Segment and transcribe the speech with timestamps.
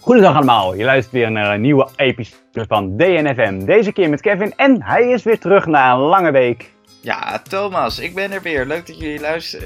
[0.00, 3.64] Goedendag allemaal, je luistert weer naar een nieuwe episode van DNFM.
[3.64, 6.70] Deze keer met Kevin en hij is weer terug na een lange week.
[7.00, 8.66] Ja, Thomas, ik ben er weer.
[8.66, 9.20] Leuk dat jullie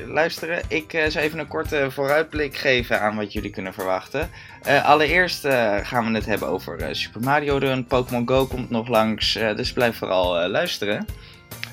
[0.06, 0.62] luisteren.
[0.68, 4.30] Ik uh, zal even een korte vooruitblik geven aan wat jullie kunnen verwachten.
[4.66, 7.86] Uh, allereerst uh, gaan we het hebben over Super Mario Run.
[7.86, 11.06] Pokémon Go komt nog langs, dus blijf vooral luisteren.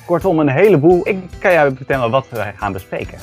[0.05, 1.07] Kortom, een heleboel.
[1.07, 3.19] Ik kan jou vertellen wat we gaan bespreken.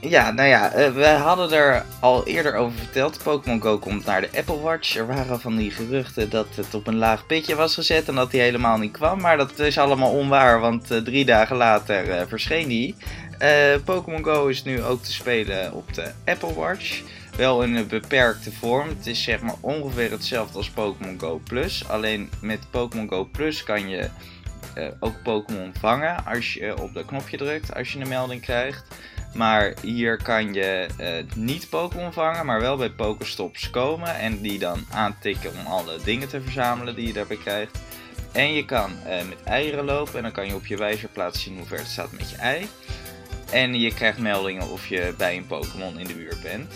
[0.00, 3.22] Ja, nou ja, uh, we hadden er al eerder over verteld.
[3.22, 4.96] Pokémon Go komt naar de Apple Watch.
[4.96, 8.32] Er waren van die geruchten dat het op een laag pitje was gezet en dat
[8.32, 9.20] hij helemaal niet kwam.
[9.20, 12.94] Maar dat is allemaal onwaar, want uh, drie dagen later uh, verscheen hij.
[13.84, 17.02] Pokémon Go is nu ook te spelen op de Apple Watch.
[17.42, 18.88] Wel in een beperkte vorm.
[18.88, 21.88] Het is zeg maar ongeveer hetzelfde als Pokémon Go Plus.
[21.88, 24.08] Alleen met Pokémon Go Plus kan je
[25.00, 28.84] ook Pokémon vangen als je op dat knopje drukt als je een melding krijgt.
[29.34, 34.18] Maar hier kan je uh, niet Pokémon vangen, maar wel bij Pokéstops komen.
[34.18, 37.78] En die dan aantikken om alle dingen te verzamelen die je daarbij krijgt.
[38.32, 41.56] En je kan uh, met eieren lopen en dan kan je op je wijzerplaat zien
[41.56, 42.68] hoe ver het staat met je ei.
[43.50, 46.72] En je krijgt meldingen of je bij een Pokémon in de buurt bent.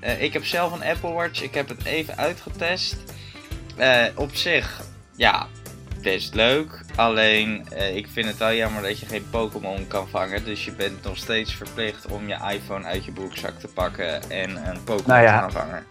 [0.00, 2.96] Uh, ik heb zelf een Apple Watch, ik heb het even uitgetest.
[4.14, 4.80] op zich,
[5.16, 5.46] ja,
[6.12, 6.80] best leuk.
[6.96, 10.44] Alleen, uh, ik vind het wel jammer dat je geen Pokémon kan vangen.
[10.44, 14.50] Dus je bent nog steeds verplicht om je iPhone uit je broekzak te pakken en
[14.50, 15.84] een Pokémon nou ja, te gaan vangen.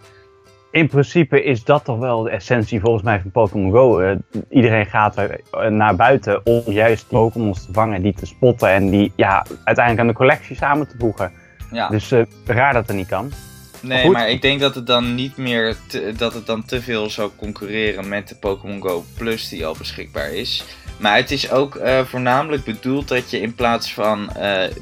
[0.72, 4.02] In principe is dat toch wel de essentie volgens mij van Pokémon Go.
[4.02, 4.16] Uh,
[4.50, 8.90] iedereen gaat er naar buiten om juist die Pokémons te vangen, die te spotten en
[8.90, 11.32] die ja, uiteindelijk aan de collectie samen te voegen.
[11.72, 11.90] Ja.
[11.90, 12.14] Dus
[12.46, 13.32] raar dat het niet kan.
[13.88, 15.78] Nee, maar ik denk dat het dan niet meer
[16.18, 20.34] dat het dan te veel zou concurreren met de Pokémon Go Plus die al beschikbaar
[20.34, 20.64] is.
[20.98, 24.34] Maar het is ook uh, voornamelijk bedoeld dat je in plaats van uh,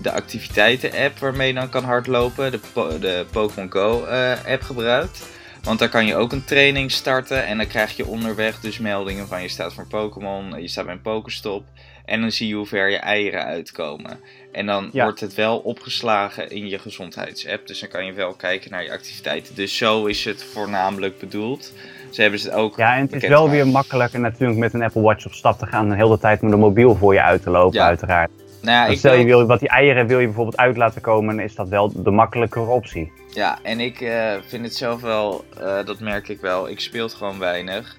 [0.02, 5.28] de activiteiten-app waarmee je dan kan hardlopen, de, po de Pokémon Go uh, app gebruikt.
[5.64, 9.28] Want daar kan je ook een training starten en dan krijg je onderweg dus meldingen
[9.28, 11.66] van je staat voor Pokémon, je staat bij een Pokéstop.
[12.06, 14.20] En dan zie je hoe ver je eieren uitkomen.
[14.52, 17.68] En dan wordt het wel opgeslagen in je gezondheidsapp.
[17.68, 19.56] Dus dan kan je wel kijken naar je activiteiten.
[19.56, 21.74] Dus zo is het voornamelijk bedoeld.
[22.12, 22.78] Ze hebben het ook.
[22.78, 25.66] Ja, en het is wel weer makkelijker natuurlijk met een Apple Watch op stap te
[25.66, 25.92] gaan.
[25.92, 28.32] En heel de tijd met een mobiel voor je uit te lopen, uiteraard.
[28.62, 31.56] Nou ja, stel je wil, wat die eieren wil je bijvoorbeeld uit laten komen, is
[31.56, 33.12] dat wel de makkelijkere optie.
[33.30, 37.10] Ja, en ik uh, vind het zelf wel, uh, dat merk ik wel, ik speel
[37.10, 37.98] gewoon weinig.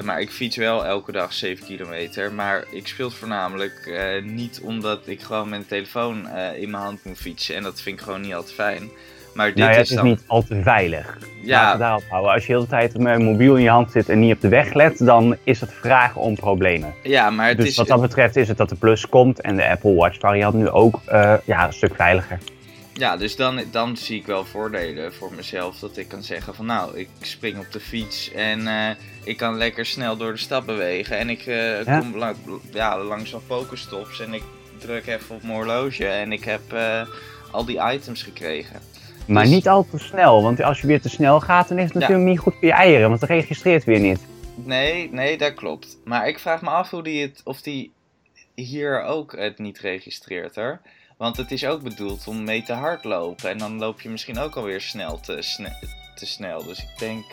[0.00, 2.32] Maar ik fiets wel elke dag 7 kilometer.
[2.32, 3.92] Maar ik speel het voornamelijk
[4.24, 7.56] niet omdat ik gewoon met een telefoon in mijn hand moet fietsen.
[7.56, 8.90] En dat vind ik gewoon niet altijd fijn.
[9.34, 11.18] Maar dit nou ja, het is, niet altijd veilig.
[11.42, 11.76] Ja.
[11.76, 12.32] daarop houden.
[12.32, 14.40] Als je de hele tijd met een mobiel in je hand zit en niet op
[14.40, 16.94] de weg let, dan is het vragen om problemen.
[17.02, 17.76] Ja, maar het dus is...
[17.76, 20.68] wat dat betreft is het dat de Plus komt en de Apple Watch variant nu
[20.68, 22.38] ook uh, ja, een stuk veiliger.
[22.94, 25.78] Ja, dus dan, dan zie ik wel voordelen voor mezelf.
[25.78, 28.88] Dat ik kan zeggen van nou, ik spring op de fiets en uh,
[29.24, 31.18] ik kan lekker snel door de stad bewegen.
[31.18, 31.98] En ik uh, ja?
[31.98, 32.36] kom lang,
[32.72, 34.42] ja, langs een pokerstops en ik
[34.78, 36.62] druk even op mijn horloge en ik heb
[37.50, 38.80] al die items gekregen.
[39.26, 41.84] Maar dus- niet al te snel, want als je weer te snel gaat, dan is
[41.84, 44.20] het natuurlijk niet goed voor je eieren, want het registreert weer niet.
[44.54, 45.98] Nee, nee, dat klopt.
[46.04, 47.92] Maar ik vraag me af hoe die het, of die
[48.54, 50.80] hier ook het niet registreert hoor.
[51.22, 53.50] Want het is ook bedoeld om mee te hardlopen.
[53.50, 55.34] En dan loop je misschien ook alweer snel te,
[56.14, 56.64] te snel.
[56.64, 57.24] Dus ik denk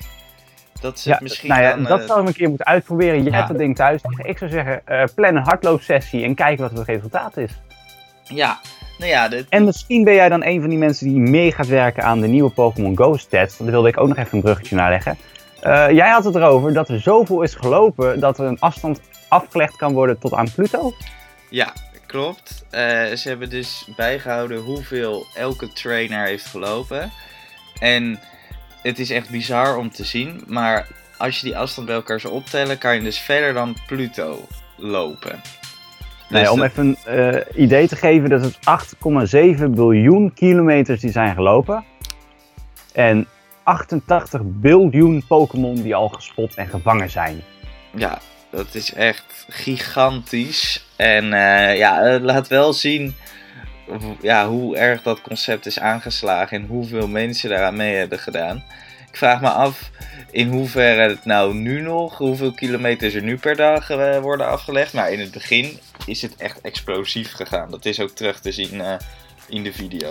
[0.81, 1.49] dat ze ja, misschien.
[1.49, 3.23] Nou ja, dat zou ik een keer moeten uitproberen.
[3.23, 4.01] Je hebt het ding thuis.
[4.23, 7.51] Ik zou zeggen, uh, plan een hardloopsessie en kijk wat het resultaat is.
[8.23, 8.59] Ja,
[8.97, 12.03] nou ja, En misschien ben jij dan een van die mensen die mee gaat werken
[12.03, 13.57] aan de nieuwe Pokémon Go stats.
[13.57, 15.17] Daar wilde ik ook nog even een bruggetje naar leggen.
[15.63, 19.75] Uh, jij had het erover dat er zoveel is gelopen dat er een afstand afgelegd
[19.75, 20.93] kan worden tot aan Pluto.
[21.49, 21.73] Ja,
[22.09, 22.65] klopt.
[22.71, 22.79] Uh,
[23.15, 27.11] ze hebben dus bijgehouden hoeveel elke trainer heeft gelopen.
[27.79, 28.19] En
[28.81, 30.43] het is echt bizar om te zien.
[30.47, 30.87] Maar
[31.17, 35.41] als je die afstand bij elkaar zou optellen, kan je dus verder dan Pluto lopen.
[36.29, 38.59] Nee, dus om even een uh, idee te geven, dat is
[39.57, 41.83] 8,7 biljoen kilometers die zijn gelopen.
[42.93, 43.27] En
[43.63, 47.41] 88 biljoen Pokémon die al gespot en gevangen zijn.
[47.95, 48.19] Ja,
[48.51, 50.85] dat is echt gigantisch.
[50.95, 53.15] En uh, ja, het laat wel zien
[54.21, 58.63] ja, hoe erg dat concept is aangeslagen en hoeveel mensen daaraan mee hebben gedaan.
[59.09, 59.89] Ik vraag me af
[60.31, 64.93] in hoeverre het nou nu nog, hoeveel kilometers er nu per dag uh, worden afgelegd.
[64.93, 67.71] Maar in het begin is het echt explosief gegaan.
[67.71, 68.93] Dat is ook terug te zien uh,
[69.47, 70.09] in de video.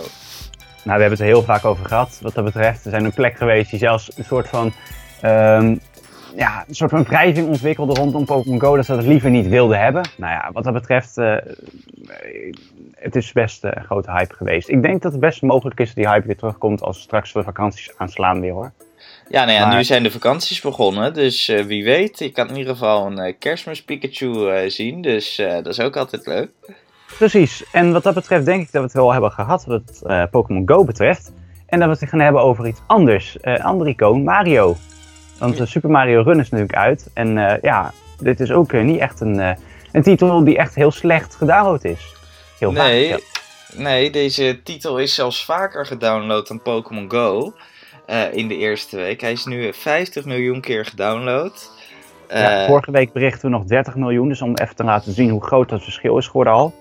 [0.83, 2.85] Nou, we hebben het er heel vaak over gehad wat dat betreft.
[2.85, 4.73] Er zijn een plek geweest die zelfs een soort van
[5.23, 5.81] um,
[6.35, 9.79] ja, een soort van wrijving ontwikkelde rondom Pokémon Go dat ze dat liever niet wilden
[9.79, 10.09] hebben.
[10.17, 11.35] Nou ja, wat dat betreft, uh,
[12.95, 14.69] het is best een grote hype geweest.
[14.69, 17.43] Ik denk dat het best mogelijk is dat die hype weer terugkomt als straks de
[17.43, 18.71] vakanties aanslaan weer hoor.
[19.29, 22.57] Ja, nou ja, nu zijn de vakanties begonnen, dus uh, wie weet, ik kan in
[22.57, 26.51] ieder geval een uh, kerstmis Pikachu zien, dus dat is ook altijd leuk.
[27.17, 30.69] Precies, en wat dat betreft denk ik dat we het wel hebben gehad wat Pokémon
[30.69, 31.33] Go betreft.
[31.65, 34.75] En dat we het gaan hebben over iets anders, een andere icoon, Mario.
[35.39, 37.09] Want Super Mario Run is natuurlijk uit.
[37.13, 39.57] En uh, ja, dit is ook uh, niet echt een,
[39.91, 42.15] een titel die echt heel slecht gedownload is.
[42.59, 43.21] Heel nee, vaak,
[43.75, 47.53] nee, deze titel is zelfs vaker gedownload dan Pokémon Go.
[48.31, 49.21] in de eerste week.
[49.21, 51.71] Hij is nu 50 miljoen keer gedownload.
[52.29, 54.29] Ja, vorige week berichten we nog 30 miljoen.
[54.29, 56.73] Dus om even te laten zien hoe groot dat verschil is geworden al.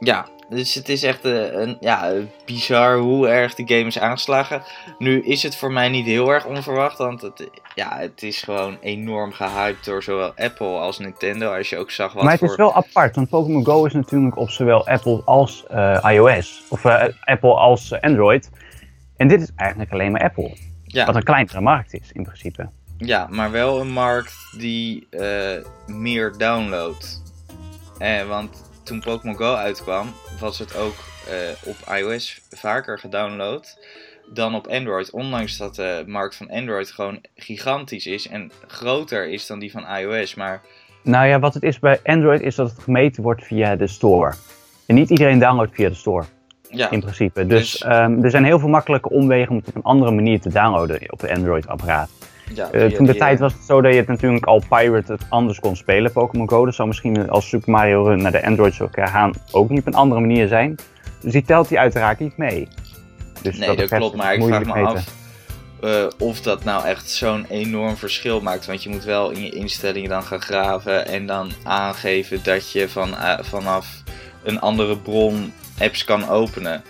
[0.00, 2.12] Ja, dus het is echt uh, een, ja,
[2.44, 4.62] bizar hoe erg de game is aangeslagen.
[4.98, 8.78] Nu is het voor mij niet heel erg onverwacht, want het, ja, het is gewoon
[8.80, 11.54] enorm gehyped door zowel Apple als Nintendo.
[11.56, 14.36] Als je ook zag wat Maar het is wel apart, want Pokémon Go is natuurlijk
[14.36, 16.62] op zowel Apple als uh, iOS.
[16.68, 18.50] Of uh, Apple als Android.
[19.16, 20.56] En dit is eigenlijk alleen maar Apple.
[20.84, 21.06] Ja.
[21.06, 22.68] Wat een kleinere markt is, in principe.
[22.98, 25.08] Ja, maar wel een markt die
[25.86, 27.26] meer downloadt.
[27.98, 30.06] Eh, want toen Pokémon Go uitkwam,
[30.40, 30.94] was het ook
[31.28, 33.78] uh, op iOS vaker gedownload
[34.32, 35.10] dan op Android.
[35.10, 39.86] Ondanks dat de markt van Android gewoon gigantisch is en groter is dan die van
[39.96, 40.34] iOS.
[40.34, 40.62] Maar...
[41.02, 44.32] Nou ja, wat het is bij Android is dat het gemeten wordt via de store.
[44.86, 46.24] En niet iedereen downloadt via de store.
[46.70, 47.46] Ja, in principe.
[47.46, 47.84] Dus, dus...
[47.84, 51.12] Um, er zijn heel veel makkelijke omwegen om het op een andere manier te downloaden
[51.12, 52.10] op de Android-apparaat.
[52.54, 55.22] Ja, uh, toen de tijd was het zo dat je het natuurlijk al Pirate het
[55.28, 56.64] anders kon spelen, Pokémon Go.
[56.64, 59.86] Dat zou misschien als Super Mario Run naar de Android zou gaan ook niet op
[59.86, 60.76] een andere manier zijn.
[61.20, 62.68] Dus die telt hij uiteraard niet mee.
[63.42, 65.16] Dus nee, dat, klopt, maar ik vraag me af
[65.84, 68.66] uh, of dat nou echt zo'n enorm verschil maakt.
[68.66, 72.88] Want je moet wel in je instellingen dan gaan graven en dan aangeven dat je
[72.88, 74.02] van, uh, vanaf
[74.42, 76.82] een andere bron apps kan openen.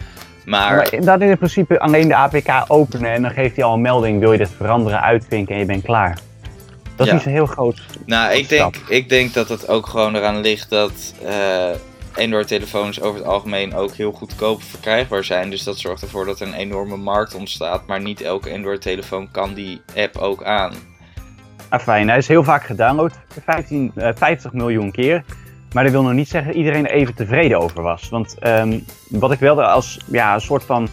[0.49, 0.77] Maar...
[0.77, 3.81] maar dat is in principe alleen de APK openen en dan geeft hij al een
[3.81, 6.19] melding, wil je dit veranderen, uitvinken en je bent klaar.
[6.97, 7.81] Dat is zo heel groot.
[8.07, 13.19] Nou, ik denk, ik denk dat het ook gewoon eraan ligt dat uh, Android-telefoons over
[13.19, 15.51] het algemeen ook heel goedkoop verkrijgbaar zijn.
[15.51, 17.87] Dus dat zorgt ervoor dat er een enorme markt ontstaat.
[17.87, 20.73] Maar niet elke Android-telefoon kan die app ook aan.
[21.69, 23.13] Ah, fijn, hij is heel vaak gedownload.
[23.45, 25.25] 15, uh, 50 miljoen keer.
[25.73, 28.09] Maar dat wil nog niet zeggen dat iedereen er even tevreden over was.
[28.09, 30.89] Want um, wat ik wel als ja, een soort van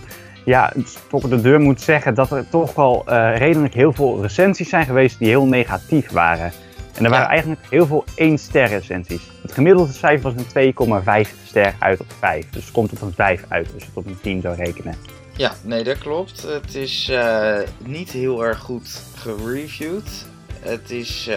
[0.46, 0.74] ja,
[1.10, 4.86] toch de deur moet zeggen, dat er toch wel uh, redelijk heel veel recensies zijn
[4.86, 6.52] geweest die heel negatief waren.
[6.94, 9.22] En er waren eigenlijk heel veel 1 ster recensies.
[9.42, 12.50] Het gemiddelde cijfer was een 2,5 ster uit op 5.
[12.50, 14.96] Dus het komt op een 5 uit als je het op een 10 zou rekenen.
[15.38, 16.42] Ja, nee, dat klopt.
[16.42, 20.26] Het is uh, niet heel erg goed gereviewd.
[20.60, 21.28] Het is.
[21.30, 21.36] Uh,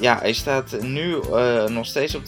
[0.00, 2.22] ja, hij staat nu uh, nog steeds op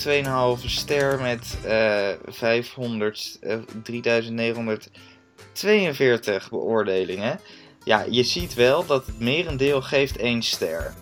[0.59, 7.41] 2,5 ster met uh, 500, uh, 3942 beoordelingen.
[7.85, 10.95] Ja, je ziet wel dat het merendeel geeft 1 ster.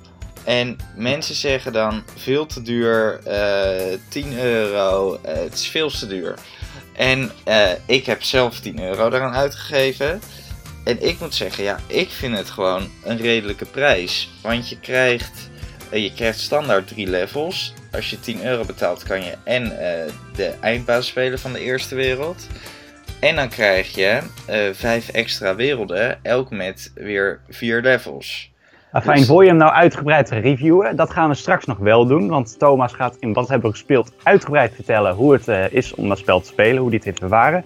[0.45, 3.21] En mensen zeggen dan veel te duur,
[4.09, 6.35] 10 eh, euro, eh, het is veel te duur.
[6.93, 7.31] En
[7.87, 10.21] ik heb zelf 10 euro daaraan uitgegeven.
[10.85, 14.31] En ik moet zeggen, ja, ik vind het gewoon een redelijke prijs.
[14.41, 15.51] Want je krijgt
[16.01, 17.75] je krijgt standaard drie levels.
[17.93, 19.71] Als je 10 euro betaalt, kan je en uh,
[20.37, 22.47] de eindbaas spelen van de eerste wereld.
[23.21, 24.19] En dan krijg je
[24.51, 28.51] uh, vijf extra werelden, elk met weer vier levels.
[28.93, 29.27] Fijn, dus...
[29.27, 30.97] voor je hem nou uitgebreid reviewen?
[30.97, 34.13] Dat gaan we straks nog wel doen, want Thomas gaat in Wat hebben we gespeeld
[34.23, 37.65] uitgebreid vertellen hoe het uh, is om dat spel te spelen, hoe het heeft bewaren.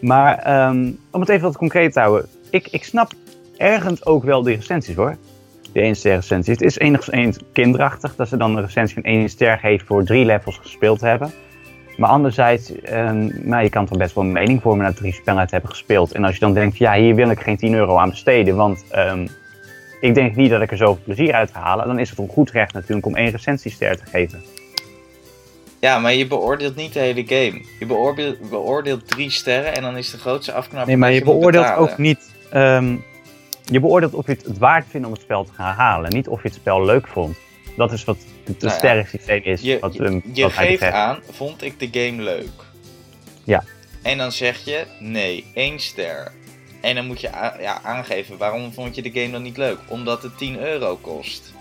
[0.00, 3.12] Maar um, om het even wat concreet te houden, ik, ik snap
[3.56, 5.16] ergens ook wel de recensies hoor
[5.74, 6.52] de 1 ster recensie.
[6.52, 10.24] Het is enigszins kinderachtig dat ze dan een recensie van 1 ster geeft voor drie
[10.24, 11.32] levels gespeeld hebben.
[11.96, 15.46] Maar anderzijds, um, nou, je kan toch best wel een mening vormen na drie spellen
[15.46, 16.12] te hebben gespeeld.
[16.12, 18.84] En als je dan denkt, ja, hier wil ik geen 10 euro aan besteden, want
[18.96, 19.28] um,
[20.00, 22.28] ik denk niet dat ik er zoveel plezier uit ga halen, dan is het een
[22.28, 24.42] goed recht natuurlijk om één recensiester te geven.
[25.80, 27.62] Ja, maar je beoordeelt niet de hele game.
[27.78, 30.86] Je beoordeelt, beoordeelt drie sterren en dan is de grootste afknapping.
[30.86, 33.04] Nee, maar je, je beoordeelt ook niet um,
[33.64, 36.12] je beoordeelt of je het, waard vindt om het spel te gaan halen.
[36.12, 37.36] Niet of je het spel leuk vond.
[37.76, 39.60] Dat is wat het nou systeem is.
[39.60, 42.64] Je, wat, je, je geeft aan, vond ik de game leuk?
[43.44, 43.64] Ja.
[44.02, 46.32] En dan zeg je, nee, één ster.
[46.80, 47.28] En dan moet je
[47.60, 49.78] ja, aangeven, waarom vond je de game dan niet leuk?
[49.88, 51.52] Omdat het 10 euro kost.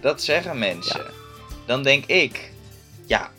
[0.00, 1.06] Dat zeggen mensen.
[1.66, 2.50] Dan denk ik,
[3.06, 3.30] ja,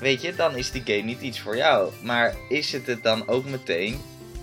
[0.00, 1.90] weet je, dan is die game niet iets voor jou.
[2.02, 4.00] Maar is het het dan ook meteen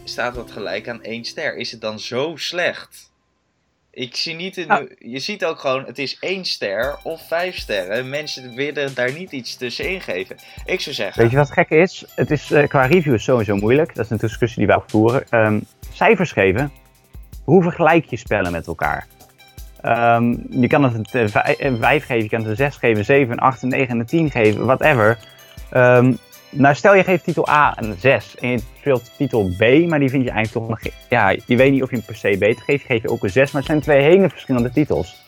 [0.10, 1.58] staat dat gelijk aan één ster.
[1.58, 3.12] Is het dan zo slecht?
[3.92, 8.10] Ik zie niet in, Je ziet ook gewoon, het is één ster of vijf sterren.
[8.10, 10.36] Mensen willen daar niet iets tussenin geven.
[10.66, 11.22] Ik zou zeggen...
[11.22, 12.06] Weet je wat gek is?
[12.16, 13.96] Het is uh, qua review sowieso moeilijk.
[13.96, 15.24] Dat is een discussie die wij ook voeren.
[15.32, 16.72] Um, cijfers geven.
[17.44, 19.08] Hoe vergelijk je spellen met elkaar?
[19.86, 23.32] Um, je kan het een 5 geven, je kan het een 6 geven, een 7,
[23.32, 25.18] een 8, een 9 en een 10 geven, whatever.
[25.74, 26.18] Um,
[26.50, 30.10] nou, stel je geeft titel A een 6 en je speelt titel B, maar die
[30.10, 30.94] vind je eigenlijk toch nog.
[31.10, 33.30] Ja, je weet niet of je hem per se beter geeft, geef je ook een
[33.30, 35.26] 6, maar het zijn twee hele verschillende titels.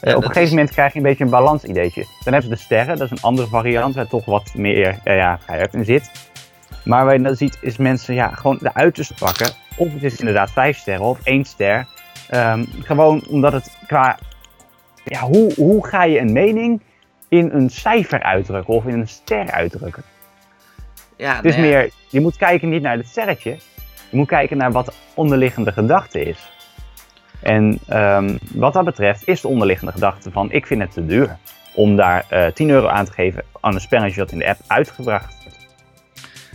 [0.00, 2.02] Ja, uh, op een gegeven moment krijg je een beetje een balansideetje.
[2.02, 5.38] Dan hebben ze de sterren, dat is een andere variant waar toch wat meer ja,
[5.38, 6.10] vrijheid in zit.
[6.84, 9.50] Maar wat je dan ziet is mensen ja, gewoon de uiterste pakken.
[9.76, 11.86] Of het is inderdaad 5 sterren of 1 ster.
[12.34, 14.18] Um, gewoon omdat het qua.
[15.04, 16.82] Ja, hoe, hoe ga je een mening
[17.28, 20.02] in een cijfer uitdrukken of in een ster uitdrukken?
[21.16, 23.56] Ja, het is meer, je moet kijken niet naar het sterretje,
[24.10, 26.50] je moet kijken naar wat de onderliggende gedachte is.
[27.40, 31.36] En um, wat dat betreft is de onderliggende gedachte van ik vind het te duur
[31.74, 34.60] om daar uh, 10 euro aan te geven aan een spelletje dat in de app
[34.66, 35.66] uitgebracht wordt.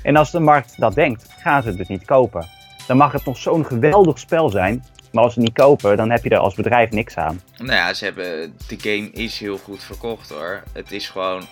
[0.03, 2.47] En als de markt dat denkt, gaan ze het dus niet kopen.
[2.87, 6.09] Dan mag het nog zo'n geweldig spel zijn, maar als ze het niet kopen, dan
[6.09, 7.41] heb je er als bedrijf niks aan.
[7.57, 10.63] Nou ja, ze hebben, de game is heel goed verkocht hoor.
[10.73, 11.43] Het is gewoon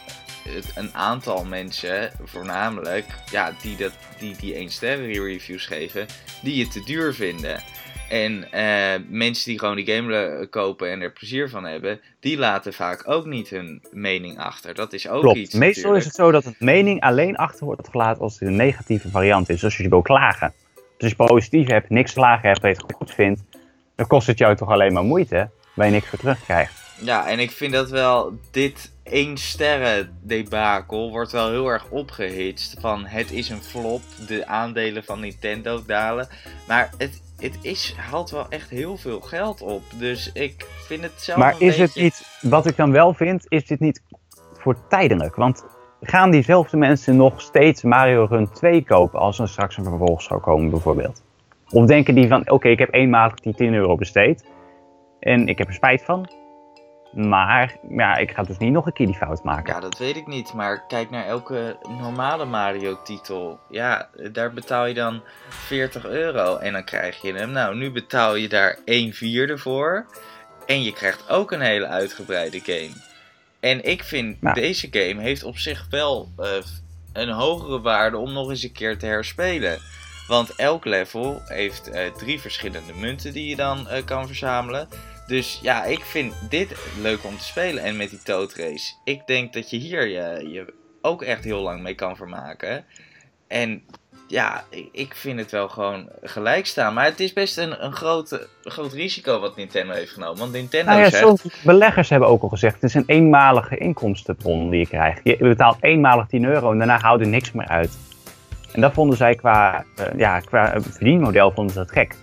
[0.44, 6.06] het, een aantal mensen, voornamelijk, ja, die, dat, die, die 1 sterren reviews geven,
[6.42, 7.62] die het te duur vinden.
[8.10, 12.74] En uh, mensen die gewoon die game kopen en er plezier van hebben, die laten
[12.74, 14.74] vaak ook niet hun mening achter.
[14.74, 15.38] Dat is ook Klopt.
[15.38, 15.54] iets.
[15.54, 16.00] Meestal natuurlijk.
[16.00, 19.50] is het zo dat het mening alleen achter wordt gelaten als het een negatieve variant
[19.50, 19.56] is.
[19.56, 20.54] Dus als je wil klagen.
[20.74, 23.42] Dus als je positief hebt, niks klagen hebt, dat je het goed vindt,
[23.96, 26.79] dan kost het jou toch alleen maar moeite, waar je niks voor terugkrijgt.
[27.02, 32.80] Ja, en ik vind dat wel, dit 1 sterren debakel wordt wel heel erg opgehitst.
[32.80, 36.28] Van het is een flop, de aandelen van Nintendo dalen.
[36.68, 39.84] Maar het, het is, haalt wel echt heel veel geld op.
[39.96, 43.46] Dus ik vind het zelf Maar een is het niet, wat ik dan wel vind,
[43.48, 44.02] is dit niet
[44.54, 45.36] voor tijdelijk?
[45.36, 45.66] Want
[46.02, 50.40] gaan diezelfde mensen nog steeds Mario Run 2 kopen als er straks een vervolg zou
[50.40, 51.24] komen bijvoorbeeld?
[51.70, 54.46] Of denken die van, oké, ik heb eenmalig die 10 euro besteed
[55.20, 56.30] en ik heb er spijt van,
[57.12, 59.74] maar ja, ik ga dus niet nog een keer die fout maken.
[59.74, 60.54] Ja, dat weet ik niet.
[60.54, 63.60] Maar kijk naar elke normale Mario-titel.
[63.70, 67.52] Ja, daar betaal je dan 40 euro en dan krijg je hem.
[67.52, 70.06] Nou, nu betaal je daar 1 vierde voor.
[70.66, 73.08] En je krijgt ook een hele uitgebreide game.
[73.60, 74.56] En ik vind Nou.
[74.56, 76.48] deze game heeft op zich wel eh,
[77.14, 79.80] een hogere waarde om nog eens een keer te herspelen.
[80.28, 84.88] Want elk level heeft eh, drie verschillende munten die je dan eh, kan verzamelen.
[85.30, 87.84] Dus ja, ik vind dit leuk om te spelen.
[87.84, 88.94] En met die Toad Race.
[89.04, 92.86] Ik denk dat je hier je, je ook echt heel lang mee kan vermaken.
[93.48, 93.82] En
[94.28, 96.94] ja, ik- vind het wel gewoon gelijk staan.
[96.94, 100.38] Maar het is best een, een groot, groot risico wat Nintendo heeft genomen.
[100.40, 101.64] Want Nintendo Nou ja, zegt...
[101.64, 105.22] beleggers hebben ook al gezegd, het is een eenmalige inkomstenbron die je krijgt.
[105.24, 107.98] Je betaalt eenmalig 10 euro en daarna houdt er niks meer uit.
[108.74, 112.16] En dat vonden zij qua, eh, ja, qua verdienmodel vonden ze dat gek.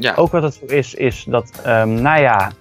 [0.00, 2.52] Ja, Ook wat het zo is, is dat, ehm, nou ja,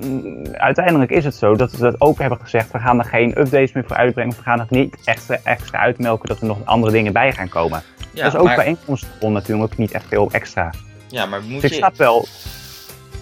[0.00, 3.30] mm, uiteindelijk is het zo dat ze dat ook hebben gezegd, we gaan er geen
[3.30, 6.92] updates meer voor uitbrengen, we gaan het niet extra, extra uitmelken dat er nog andere
[6.92, 7.82] dingen bij gaan komen.
[8.12, 10.70] ja, dat is ook maar, qua inkomstenbron natuurlijk niet echt veel extra.
[11.08, 12.26] ja, maar moet Dus ik je, snap wel,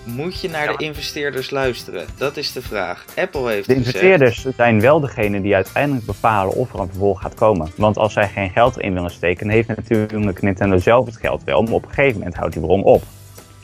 [0.04, 2.06] moet je naar de investeerders luisteren?
[2.16, 3.04] Dat is de vraag.
[3.16, 3.94] Apple heeft De gezegd...
[3.94, 7.72] investeerders zijn wel degene die uiteindelijk bepalen of er een vervolg gaat komen.
[7.76, 11.44] Want als zij geen geld erin willen steken, dan heeft natuurlijk Nintendo zelf het geld
[11.44, 11.62] wel.
[11.62, 13.02] Maar op een gegeven moment houdt die bron op.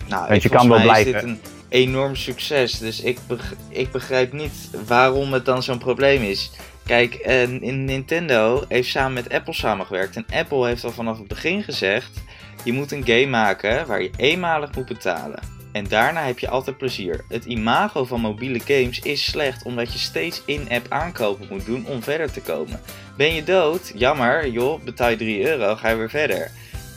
[0.08, 2.78] Nou, Want je kan wel mij is blijven- dit een enorm succes.
[2.78, 4.52] Dus ik, beg- ik begrijp niet
[4.86, 6.50] waarom het dan zo'n probleem is.
[6.86, 7.14] Kijk,
[7.60, 10.16] in Nintendo heeft samen met Apple samengewerkt.
[10.16, 12.10] En Apple heeft al vanaf het begin gezegd:
[12.64, 15.56] je moet een game maken waar je eenmalig moet betalen.
[15.72, 17.24] En daarna heb je altijd plezier.
[17.28, 22.02] Het imago van mobiele games is slecht omdat je steeds in-app aankopen moet doen om
[22.02, 22.80] verder te komen.
[23.16, 23.92] Ben je dood?
[23.94, 26.50] Jammer, joh, betaal je 3 euro, ga je weer verder.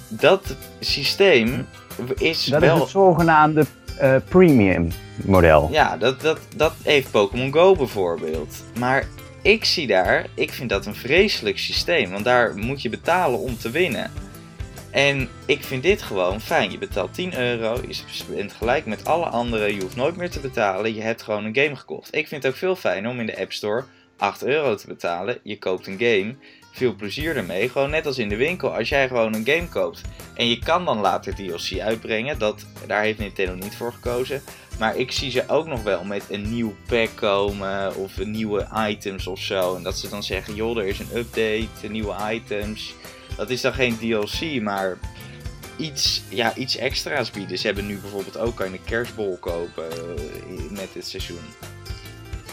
[0.08, 1.68] Dat systeem
[2.18, 3.66] is Dat wel is het zogenaamde
[3.98, 4.92] eh, premium
[5.26, 5.70] model.
[5.72, 8.64] ja, dat, dat, dat heeft Pokémon Go bijvoorbeeld.
[8.80, 9.08] Maar
[9.42, 12.12] ik zie daar, ik vind dat een vreselijk systeem.
[12.12, 14.12] Want daar moet je betalen om te winnen.
[14.92, 16.72] En ik vind dit gewoon fijn.
[16.72, 18.04] Je betaalt 10 euro, je
[18.36, 20.96] bent gelijk met alle anderen, je hoeft nooit meer te betalen.
[20.96, 22.16] Je hebt gewoon een game gekocht.
[22.16, 23.84] Ik vind het ook veel fijner om in de App Store
[24.18, 25.38] 8 euro te betalen.
[25.44, 26.36] Je koopt een game,
[26.72, 27.70] veel plezier ermee.
[27.70, 30.02] Gewoon net als in de winkel, als jij gewoon een game koopt
[30.34, 34.42] en je kan dan later DLC uitbrengen, dat, daar heeft Nintendo niet voor gekozen.
[34.80, 39.28] Maar ik zie ze ook nog wel met een nieuw pack komen of nieuwe items
[39.28, 39.76] of zo.
[39.76, 42.96] En dat ze dan zeggen, joh, er is een update, nieuwe items.
[43.36, 44.98] Dat is dan geen DLC, maar
[45.78, 47.58] iets, ja, iets extra's bieden.
[47.58, 49.90] Ze hebben nu bijvoorbeeld ook kan je een kerstbol kopen
[50.70, 51.40] met dit seizoen.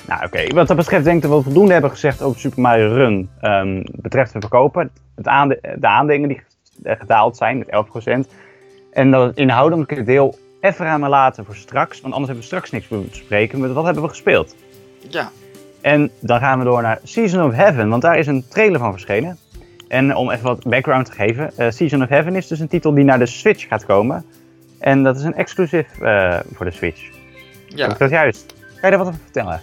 [0.09, 2.95] Nou oké, wat dat betreft denk ik dat we voldoende hebben gezegd over Super Mario
[2.95, 4.91] Run um, betreft de verkopen.
[5.15, 6.43] Het aande de aandelen die
[6.85, 7.69] gedaald zijn met
[8.27, 8.31] 11%.
[8.93, 12.55] En dat het inhoudelijke deel even aan me laten voor straks, want anders hebben we
[12.55, 13.61] straks niks meer te bespreken.
[13.61, 14.57] Maar wat hebben we gespeeld?
[15.09, 15.31] Ja.
[15.81, 18.93] En dan gaan we door naar Season of Heaven, want daar is een trailer van
[18.93, 19.39] verschenen.
[19.89, 22.95] En om even wat background te geven, uh, Season of Heaven is dus een titel
[22.95, 24.25] die naar de Switch gaat komen.
[24.79, 27.11] En dat is een exclusief uh, voor de Switch.
[27.67, 27.89] Ja.
[27.89, 28.47] Dat juist.
[28.47, 29.61] Kan je daar wat over vertellen?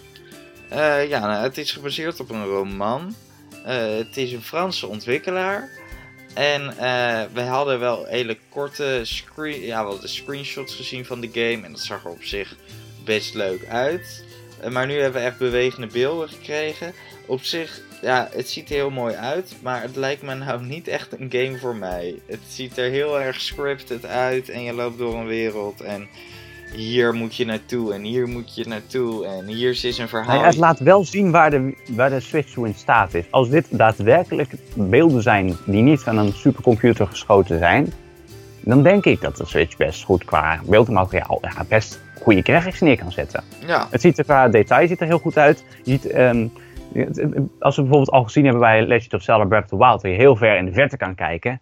[0.71, 3.15] Uh, ja, nou, het is gebaseerd op een roman.
[3.63, 5.69] het is een Franse ontwikkelaar.
[6.33, 6.75] En
[7.33, 11.65] we hadden wel hele korte screen, ja, wel screenshots gezien van de game.
[11.65, 12.55] En dat zag er op zich
[13.03, 14.23] best leuk uit.
[14.71, 16.93] maar nu hebben we echt bewegende beelden gekregen.
[17.25, 20.87] Op zich ja, het ziet er heel mooi uit, maar het lijkt me nou niet
[20.87, 22.15] echt een game voor mij.
[22.25, 26.07] Het ziet er heel erg scripted uit en je loopt door een wereld en
[26.75, 30.43] hier moet je naartoe en hier moet je naartoe en hier is een verhaal.
[30.43, 33.25] het laat wel zien waar de, waar de Switch toe in staat is.
[33.29, 37.93] Als dit daadwerkelijk beelden zijn die niet van een supercomputer geschoten zijn,
[38.59, 42.97] dan denk ik dat de Switch best goed qua beeldmateriaal ja, best goede graphics neer
[42.97, 43.43] kan zetten.
[43.65, 43.87] Ja.
[43.91, 45.63] Het ziet er qua detail ziet er heel goed uit.
[45.83, 46.15] Je ziet...
[46.15, 46.51] Um,
[47.59, 50.11] als we bijvoorbeeld al gezien hebben bij Legend of Zelda Breath of the Wild, waar
[50.11, 51.61] je heel ver in de verte kan kijken.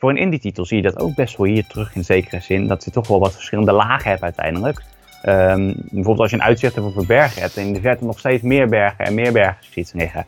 [0.00, 2.66] Voor een indie-titel zie je dat ook best wel hier terug in zekere zin.
[2.66, 4.82] Dat je toch wel wat verschillende lagen hebt uiteindelijk.
[5.24, 8.18] Um, bijvoorbeeld als je een uitzicht hebt over bergen hebt en in de verte nog
[8.18, 10.26] steeds meer bergen en meer bergen ziet liggen.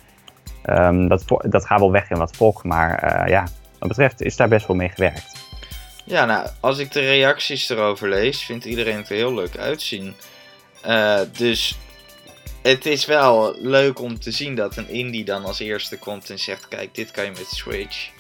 [0.66, 3.46] Um, dat, dat gaat wel weg in wat volk, maar uh, ja,
[3.78, 5.40] wat betreft is daar best wel mee gewerkt.
[6.04, 10.14] Ja, nou, als ik de reacties erover lees, vindt iedereen het heel leuk uitzien.
[10.86, 11.78] Uh, dus
[12.62, 16.38] het is wel leuk om te zien dat een indie dan als eerste komt en
[16.38, 18.10] zegt: Kijk, dit kan je met Switch.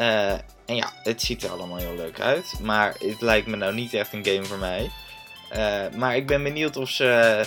[0.00, 0.32] Uh,
[0.70, 2.58] en ja, het ziet er allemaal heel leuk uit.
[2.62, 4.90] Maar het lijkt me nou niet echt een game voor mij.
[5.56, 7.40] Uh, maar ik ben benieuwd of ze.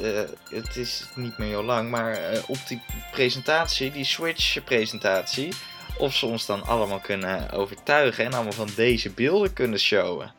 [0.00, 2.82] Uh, het is niet meer heel lang, maar op die
[3.12, 5.52] presentatie, die Switch-presentatie.
[5.98, 10.32] Of ze ons dan allemaal kunnen overtuigen en allemaal van deze beelden kunnen showen.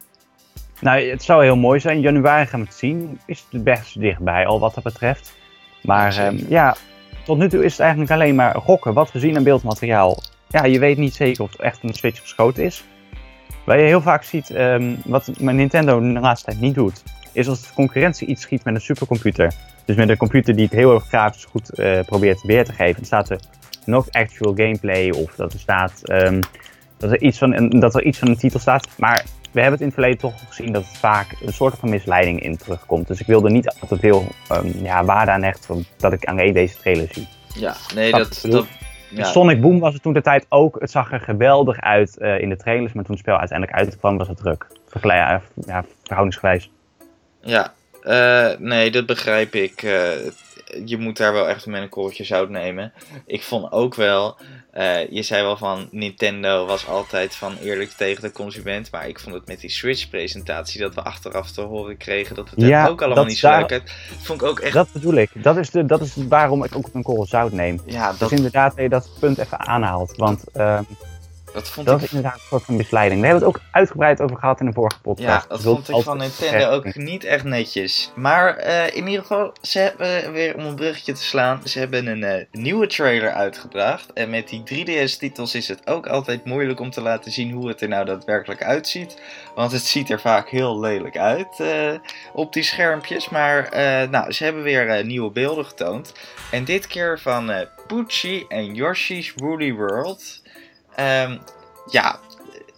[0.80, 2.00] Nou, het zou heel mooi zijn.
[2.00, 3.20] Januari gaan we het zien.
[3.26, 5.34] Is het best dichtbij al wat dat betreft.
[5.82, 6.76] Maar um, ja,
[7.24, 8.94] tot nu toe is het eigenlijk alleen maar gokken.
[8.94, 10.24] Wat we zien aan beeldmateriaal.
[10.52, 12.84] Ja, je weet niet zeker of het echt een Switch geschoten is.
[13.66, 17.62] Wat je heel vaak ziet, um, wat Nintendo de laatste tijd niet doet, is als
[17.62, 19.54] de concurrentie iets schiet met een supercomputer.
[19.86, 22.96] Dus met een computer die het heel erg grafisch goed uh, probeert weer te geven.
[22.96, 23.40] Dan staat er
[23.86, 26.40] nog actual gameplay of dat er staat um,
[26.98, 28.88] dat, er iets van een, dat er iets van een titel staat.
[28.98, 31.90] Maar we hebben het in het verleden toch gezien dat het vaak een soort van
[31.90, 33.08] misleiding in terugkomt.
[33.08, 36.78] Dus ik wilde niet altijd veel um, ja, waarde aan hechten dat ik alleen deze
[36.78, 37.28] trailer zie.
[37.54, 38.46] Ja, nee, dat...
[38.50, 38.66] dat
[39.12, 39.24] ja.
[39.24, 40.80] Sonic Boom was het toen de tijd ook.
[40.80, 44.18] Het zag er geweldig uit uh, in de trailers, maar toen het spel uiteindelijk uitkwam
[44.18, 44.68] was het druk.
[44.88, 46.72] Vergelijk, ja, verhoudingsgewijs.
[47.42, 49.84] Ja, uh, nee, dat begrijp ik.
[49.84, 49.92] Uh,
[50.86, 52.94] je moet daar wel echt met een korreltje zout nemen.
[53.26, 54.38] Ik vond ook wel,
[54.78, 58.92] uh, je zei wel van Nintendo was altijd van eerlijk tegen de consument.
[58.92, 62.62] Maar ik vond het met die Switch-presentatie dat we achteraf te horen kregen dat het
[62.62, 63.92] ja, ook allemaal niet zo leuk uit.
[64.22, 64.74] Vond ik ook echt.
[64.74, 65.30] Dat bedoel ik.
[65.34, 67.82] Dat is, de, dat is waarom ik ook een korrel zout neem.
[67.86, 68.20] Ja, dat...
[68.20, 70.18] Dus inderdaad, dat je dat punt even aanhaalt.
[70.18, 70.44] Want.
[70.54, 70.84] Ehm,
[71.54, 72.04] dat, vond dat ik...
[72.04, 73.22] is inderdaad een soort van misleiding.
[73.22, 75.28] We hebben het ook uitgebreid over gehad in de vorige podcast.
[75.28, 78.12] Ja, dat vond ik van Nintendo ook niet echt netjes.
[78.16, 82.08] Maar uh, in ieder geval, ze hebben weer om een bruggetje te slaan, ze hebben
[82.08, 84.14] een uh, nieuwe trailer uitgebracht.
[84.14, 87.82] En met die 3DS-titels is het ook altijd moeilijk om te laten zien hoe het
[87.82, 89.22] er nou daadwerkelijk uitziet.
[89.56, 91.94] Want het ziet er vaak heel lelijk uit uh,
[92.34, 93.30] op die schermpjes.
[93.30, 93.70] Maar
[94.10, 96.14] nou, ze hebben weer nieuwe beelden getoond.
[96.52, 97.52] En dit keer van
[97.88, 100.41] Pucci en Yoshi's Woolly World.
[101.00, 101.40] Um,
[101.92, 102.20] ja,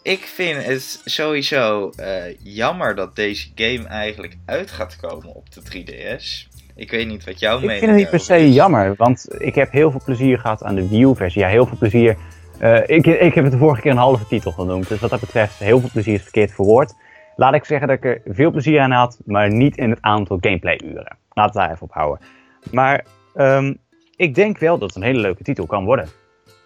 [0.02, 5.62] ik vind het sowieso uh, jammer dat deze game eigenlijk uit gaat komen op de
[5.62, 6.52] 3DS.
[6.76, 7.82] Ik weet niet wat jouw ik mening is.
[7.82, 8.56] Ik vind het niet per se is.
[8.56, 11.41] jammer, want ik heb heel veel plezier gehad aan de Wii U-versie.
[11.41, 12.17] Ja, heel veel plezier.
[12.62, 15.19] Uh, ik, ik heb het de vorige keer een halve titel genoemd, dus wat dat
[15.19, 16.93] betreft heel veel plezier is verkeerd verwoord.
[17.36, 20.38] Laat ik zeggen dat ik er veel plezier aan had, maar niet in het aantal
[20.41, 21.17] gameplay-uren.
[21.34, 22.26] Laten we daar even op houden.
[22.71, 23.78] Maar um,
[24.15, 26.10] ik denk wel dat het een hele leuke titel kan worden.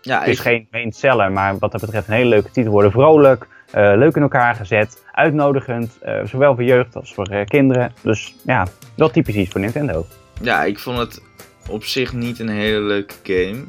[0.08, 0.42] Ja, het is ik...
[0.42, 2.92] geen main seller, maar wat dat betreft een hele leuke titel worden.
[2.92, 7.94] Vrolijk, uh, leuk in elkaar gezet, uitnodigend, uh, zowel voor jeugd als voor uh, kinderen.
[8.02, 10.06] Dus ja, wel typisch iets voor Nintendo.
[10.42, 11.22] Ja, ik vond het
[11.70, 13.64] op zich niet een hele leuke game.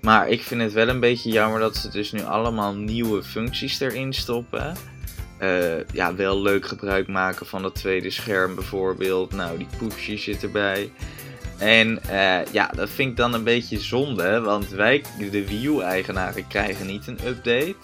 [0.00, 3.80] Maar ik vind het wel een beetje jammer dat ze dus nu allemaal nieuwe functies
[3.80, 4.76] erin stoppen.
[5.92, 9.32] ja, wel leuk gebruik maken van het tweede scherm bijvoorbeeld.
[9.32, 10.90] Nou, die poepje zit erbij.
[11.62, 16.46] En uh, ja, dat vind ik dan een beetje zonde, want wij, de Wii U-eigenaren,
[16.46, 17.74] krijgen niet een update.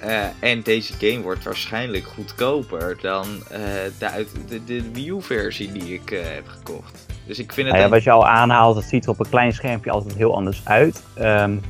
[0.00, 3.58] Eh, en deze game wordt waarschijnlijk goedkoper dan uh,
[3.98, 7.06] de, de, de Wii U-versie die ik heb gekocht.
[7.26, 7.76] Dus ik vind het.
[7.76, 10.60] Nou wat je al aanhaalt, het ziet er op een klein schermpje altijd heel anders
[10.64, 11.02] uit.
[11.20, 11.60] Um,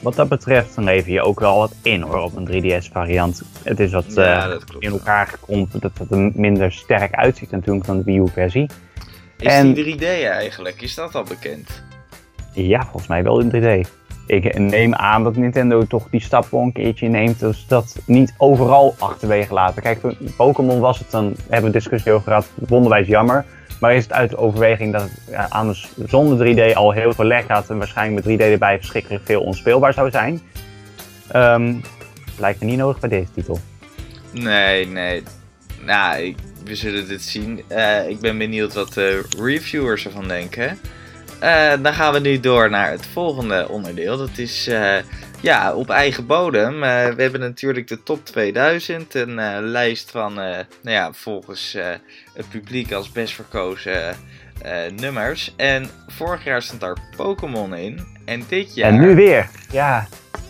[0.00, 3.42] wat dat betreft, dan lever je ook wel wat in hoor, op een 3DS-variant.
[3.62, 7.96] Het is wat ja, in elkaar gekrompen, dat het er minder sterk uitziet natuurlijk dan
[7.96, 8.66] de Wii U-versie.
[9.42, 9.72] Is en...
[9.72, 10.82] die 3D eigenlijk?
[10.82, 11.82] Is dat al bekend?
[12.52, 13.88] Ja, volgens mij wel in 3D
[14.26, 17.38] ik neem aan dat Nintendo toch die stap wel een keertje neemt.
[17.38, 19.82] Dus dat niet overal achterwege laten.
[19.82, 23.44] Kijk, voor Pokémon was het een, hebben we discussie over gehad, wonderwijs jammer.
[23.80, 27.48] Maar is het uit de overweging dat het anders zonder 3D al heel veel leg
[27.48, 30.40] had en waarschijnlijk met 3D erbij verschrikkelijk veel onspeelbaar zou zijn?
[31.36, 31.80] Um,
[32.38, 33.58] lijkt me niet nodig bij deze titel.
[34.30, 35.22] Nee, nee.
[35.84, 37.62] Nou, ik, we zullen dit zien.
[37.68, 40.78] Uh, ik ben benieuwd wat de reviewers ervan denken.
[41.42, 44.16] Uh, dan gaan we nu door naar het volgende onderdeel.
[44.16, 44.96] Dat is uh,
[45.40, 46.74] ja, op eigen bodem.
[46.74, 46.80] Uh,
[47.14, 49.14] we hebben natuurlijk de top 2000.
[49.14, 51.76] Een lijst van, nou ja, volgens
[52.34, 54.16] het publiek als best verkozen
[54.96, 55.54] nummers.
[55.56, 58.00] En vorig jaar stond daar Pokémon in.
[58.24, 58.92] En dit jaar...
[58.92, 60.06] En nu weer, ja.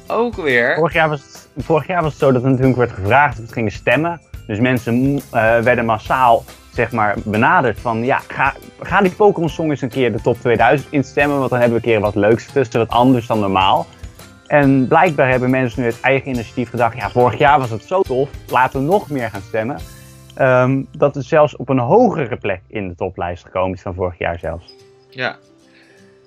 [0.07, 0.75] Ook weer.
[0.75, 3.46] Vorig jaar was het, vorig jaar was het zo dat er natuurlijk werd gevraagd of
[3.46, 4.20] we gingen stemmen.
[4.46, 5.20] Dus mensen
[5.62, 10.12] werden massaal zeg maar, benaderd van ja, ga, ga die Pokémon Song eens een keer
[10.12, 13.26] de top 2000 instemmen, want dan hebben we een keer wat leuks tussen, wat anders
[13.26, 13.87] dan normaal.
[14.46, 18.02] En blijkbaar hebben mensen nu het eigen initiatief gedacht, ja, vorig jaar was het zo
[18.02, 19.78] tof, laten we nog meer gaan stemmen.
[20.40, 24.18] Um, dat het zelfs op een hogere plek in de toplijst gekomen is van vorig
[24.18, 24.74] jaar zelfs.
[25.09, 25.37] Ja.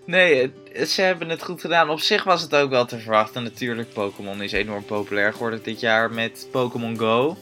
[0.06, 0.52] Nee,
[0.88, 1.90] ze hebben het goed gedaan.
[1.90, 3.44] Op zich was het ook wel te verwachten.
[3.44, 7.38] Natuurlijk, Pokémon is enorm populair geworden dit jaar met Pokémon Go.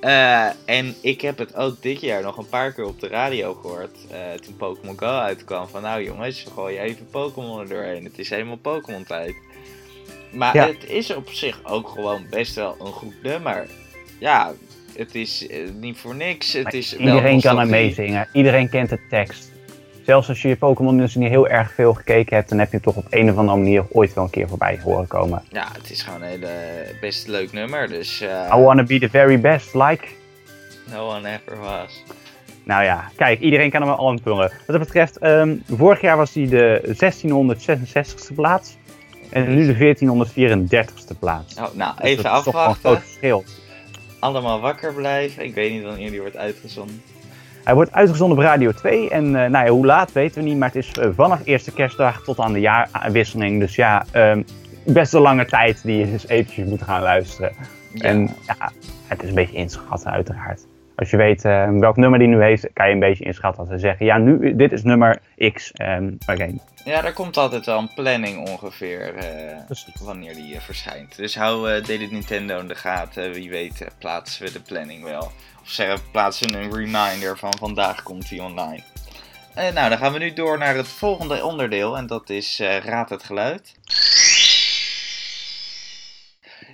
[0.00, 3.54] Uh, en ik heb het ook dit jaar nog een paar keer op de radio
[3.54, 3.96] gehoord.
[4.12, 5.68] Uh, toen Pokémon Go uitkwam.
[5.68, 8.04] Van nou jongens, gooi even Pokémon er doorheen.
[8.04, 9.34] Het is helemaal Pokémon tijd.
[10.32, 13.66] Maar het is op zich ook gewoon best wel een goed nummer.
[14.18, 14.52] Ja,
[14.96, 16.52] het is uh, niet voor niks.
[16.52, 18.28] Het is iedereen kan er meezingen.
[18.32, 19.56] Iedereen kent de tekst
[20.08, 22.74] zelfs als je je Pokémon dus niet heel erg veel gekeken hebt, dan heb je
[22.74, 25.42] het toch op een of andere manier ooit wel een keer voorbij horen komen.
[25.50, 26.50] Ja, het is gewoon een hele
[27.00, 27.88] best leuk nummer.
[27.88, 28.54] Dus, uh...
[28.56, 30.04] I wanna be the very best, like.
[30.90, 32.02] No one ever was.
[32.64, 34.50] Nou ja, kijk, iedereen kan hem al invullen.
[34.66, 38.76] Wat dat betreft, um, vorig jaar was hij de 1666ste plaats.
[39.30, 41.54] En nu de 1434ste plaats.
[41.54, 42.52] Oh, nou, dus even afwachten.
[42.52, 43.44] Dat is toch een groot verschil.
[44.18, 45.44] Allemaal wakker blijven.
[45.44, 47.02] Ik weet niet wanneer die wordt uitgezonden.
[47.68, 50.58] Hij wordt uitgezonden op Radio 2 en uh, nou ja, hoe laat weten we niet,
[50.58, 53.60] maar het is uh, vanaf eerste kerstdag tot aan de jaarwisseling.
[53.60, 54.44] Dus ja, um,
[54.84, 57.52] best een lange tijd die je dus eventjes moet gaan luisteren.
[57.92, 58.04] Ja.
[58.04, 58.72] En ja,
[59.06, 60.66] het is een beetje inschatten uiteraard.
[60.98, 63.60] Als je weet uh, welk nummer die nu heeft, kan je een beetje inschatten.
[63.60, 65.20] Als ze zeggen, ja, nu, dit is nummer
[65.52, 65.72] X.
[65.82, 66.58] Um, okay.
[66.84, 69.14] Ja, er komt altijd wel een planning ongeveer
[70.00, 71.16] wanneer die verschijnt.
[71.16, 73.32] Dus hou Daily Nintendo in de gaten.
[73.32, 75.30] Wie weet plaatsen we de planning wel.
[75.62, 78.82] Of zeggen, plaatsen een reminder van vandaag komt hij online.
[79.54, 81.96] Nou, dan gaan we nu door naar het volgende onderdeel.
[81.96, 83.74] En dat is uh, Raad het Geluid.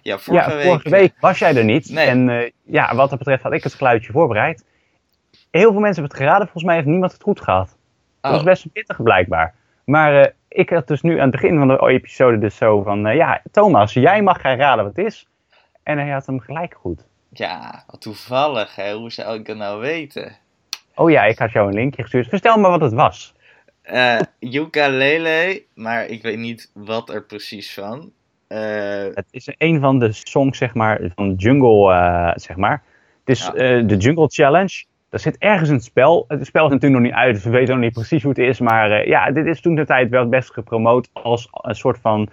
[0.05, 1.91] Ja, vorige, ja, week, vorige week eh, was jij er niet.
[1.91, 2.07] Nee.
[2.07, 4.65] En uh, ja, wat dat betreft had ik het geluidje voorbereid.
[5.51, 6.43] Heel veel mensen hebben het geraden.
[6.43, 7.77] Volgens mij heeft niemand het goed gehad.
[8.21, 8.47] Dat was oh.
[8.47, 9.55] best pittig blijkbaar.
[9.85, 13.17] Maar uh, ik had dus nu aan het begin van de episode dus zo van...
[13.17, 15.29] ja, Thomas, jij mag gaan raden wat het is.
[15.83, 17.05] En hij had hem gelijk goed.
[17.29, 18.95] Ja, wat toevallig, hè?
[18.95, 20.37] Hoe zou ik dat nou weten?
[20.95, 22.29] Oh ja, ik had jou een linkje gestuurd.
[22.29, 23.35] Vertel me wat het was.
[23.85, 28.13] Uh, ukulele, maar ik weet niet wat er precies van.
[28.49, 28.59] Uh,
[29.15, 32.83] het is een van de songs, zeg maar, van Jungle, uh, zeg maar.
[33.25, 33.51] Het is
[33.87, 34.85] de Jungle Challenge.
[35.11, 36.25] Dat zit ergens in het spel.
[36.29, 38.41] Het spel is natuurlijk nog niet uit, dus we weten nog niet precies hoe het
[38.41, 38.61] is.
[38.61, 42.29] Maar ja, dit is toen de tijd wel best gepromoot als een soort van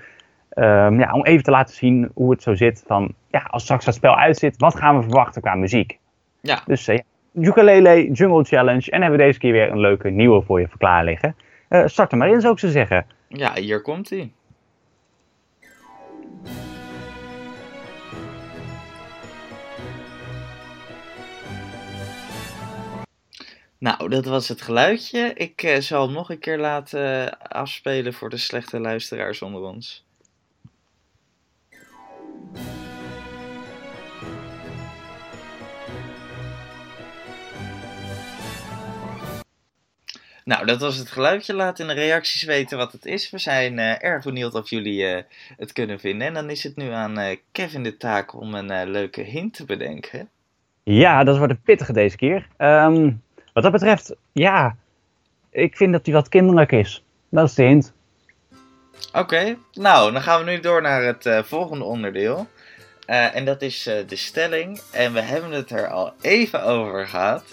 [0.56, 2.84] Um, ja, om even te laten zien hoe het zo zit.
[2.88, 5.98] Van, ja, als straks dat spel uitzit, wat gaan we verwachten qua muziek?
[6.42, 6.62] Ja.
[6.66, 7.00] Dus uh,
[7.34, 8.92] Ukulele Jungle Challenge.
[8.92, 11.36] En hebben we deze keer weer een leuke nieuwe voor je verklaar liggen.
[11.70, 13.06] Uh, start er maar in, zou ik ze zeggen.
[13.28, 14.32] Ja, hier komt hij.
[23.82, 25.34] Nou, dat was het geluidje.
[25.34, 30.06] Ik uh, zal hem nog een keer laten afspelen voor de slechte luisteraars onder ons.
[40.44, 41.54] Nou, dat was het geluidje.
[41.54, 43.30] Laat in de reacties weten wat het is.
[43.30, 45.22] We zijn uh, erg benieuwd of jullie uh,
[45.58, 46.28] het kunnen vinden.
[46.28, 50.30] En dan is het nu aan Kevin de taak om een leuke hint te bedenken.
[50.84, 52.48] Ja, dat wordt een pittige deze keer.
[52.58, 53.22] Um,
[53.54, 54.76] wat dat betreft, ja,
[55.50, 57.04] ik vind dat hij wat kinderlijk is.
[57.30, 57.94] Dat is de hint.
[59.08, 59.58] Oké, okay.
[59.74, 62.48] nou, dan gaan we nu door naar het volgende onderdeel.
[63.12, 64.82] Eh, en dat is eh, de stelling.
[64.92, 67.44] En we hebben het er al even over gehad.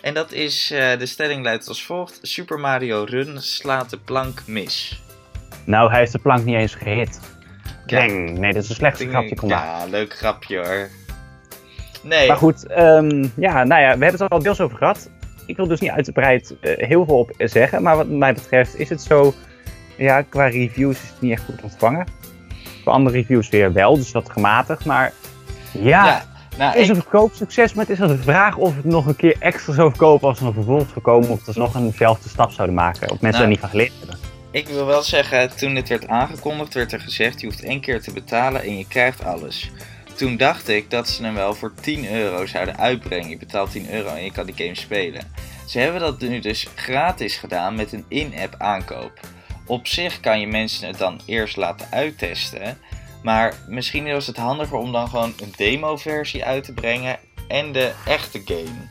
[0.00, 2.18] En dat is, eh, de stelling luidt als volgt.
[2.22, 5.02] Super Mario Run slaat de plank mis.
[5.64, 7.20] Nou, hij heeft de plank niet eens gehit.
[7.86, 7.98] Ja.
[7.98, 9.34] Dang, nee, dat is een slechtste grapje.
[9.34, 9.64] Kom maar.
[9.64, 10.88] Ja, leuk grapje hoor.
[12.02, 15.10] Nee, Maar goed, ehm, ja, nou ja, we hebben het er al deels over gehad.
[15.46, 18.88] Ik wil dus niet uitgebreid eh, heel veel op zeggen, maar wat mij betreft is
[18.88, 19.34] het zo,
[19.96, 22.06] ja, qua reviews is het niet echt goed ontvangen.
[22.84, 25.12] Voor andere reviews weer wel, dus dat gematigd, maar
[25.72, 26.24] ja, ja,
[26.58, 29.06] nou, het is ik- een verkoopsucces, maar het is wel de vraag of het nog
[29.06, 31.76] een keer extra zou verkopen als er een vervolg zou komen, of dat ze nog
[31.76, 33.38] eenzelfde stap zouden maken, of mensen Nou.
[33.40, 34.18] daar niet van geleerd hebben.
[34.50, 38.00] Ik wil wel zeggen, toen dit werd aangekondigd, werd er gezegd: je hoeft één keer
[38.02, 39.70] te betalen en je krijgt alles.
[40.22, 43.28] Toen dacht ik dat ze hem wel voor 10 euro zouden uitbrengen.
[43.28, 45.22] Je betaalt 10 euro en je kan die game spelen.
[45.66, 49.20] Ze hebben dat nu dus gratis gedaan met een in-app aankoop.
[49.66, 52.78] Op zich kan je mensen het dan eerst laten uittesten.
[53.22, 57.92] Maar misschien was het handiger om dan gewoon een demo-versie uit te brengen en de
[58.06, 58.88] echte game.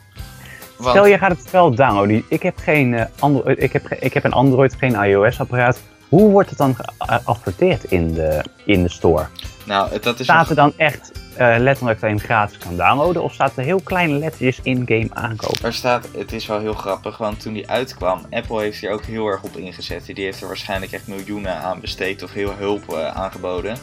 [0.78, 4.14] Want- Stel je gaat het spel downloaden, ik heb, geen, eh, Android, ik heb, ik
[4.14, 5.82] heb een Android, geen iOS-apparaat.
[6.10, 9.28] Hoe wordt het dan geadverteerd in de, in de store?
[9.66, 13.24] nou, dat is Staat er dan echt eh, letterlijk hem gratis kan downloaden?
[13.24, 15.66] Of staat er heel kleine lettertjes in-game aankopen?
[15.66, 19.06] Er staat, het is wel heel grappig, want toen die uitkwam, Apple heeft hier ook
[19.06, 20.06] heel erg op ingezet.
[20.06, 23.78] Die heeft er waarschijnlijk echt miljoenen aan besteed of heel hulp eh, aangeboden.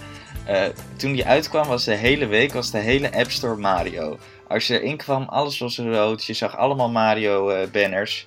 [0.45, 0.63] Eh,
[0.97, 4.19] toen die uitkwam was de hele week, was de hele App Store Mario.
[4.49, 8.27] Als je erin kwam, alles was rood, je zag allemaal Mario banners.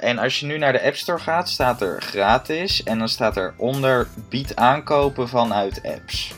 [0.00, 3.36] En als je nu naar de App Store gaat, staat er gratis en dan staat
[3.36, 6.34] er onder bied aankopen vanuit apps.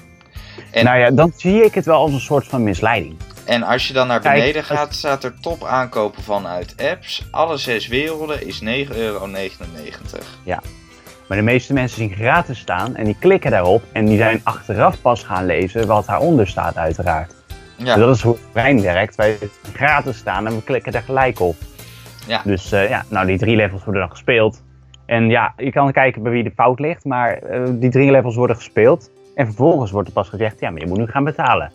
[0.77, 3.17] En- Nou ja, dan zie ik het wel als een soort van misleiding.
[3.45, 7.27] En als je dan naar beneden gaat, staat er top aankopen vanuit apps.
[7.31, 9.27] Alle zes werelden is 9,99 euro.
[11.29, 15.01] Maar de meeste mensen zien gratis staan en die klikken daarop en die zijn achteraf
[15.01, 17.35] pas gaan lezen wat daaronder staat uiteraard.
[17.77, 19.15] Dus Ja, dat is hoe het brein werkt.
[19.15, 21.57] Wij zien gratis staan en we klikken er gelijk op.
[22.27, 22.41] Ja.
[22.45, 24.63] Dus eh, ja, nou die drie levels worden dan gespeeld.
[25.07, 28.35] En ja, je kan kijken bij wie de fout ligt, maar eh, die drie levels
[28.35, 29.11] worden gespeeld.
[29.37, 31.73] En vervolgens wordt er pas gezegd, ja, maar je moet nu gaan betalen.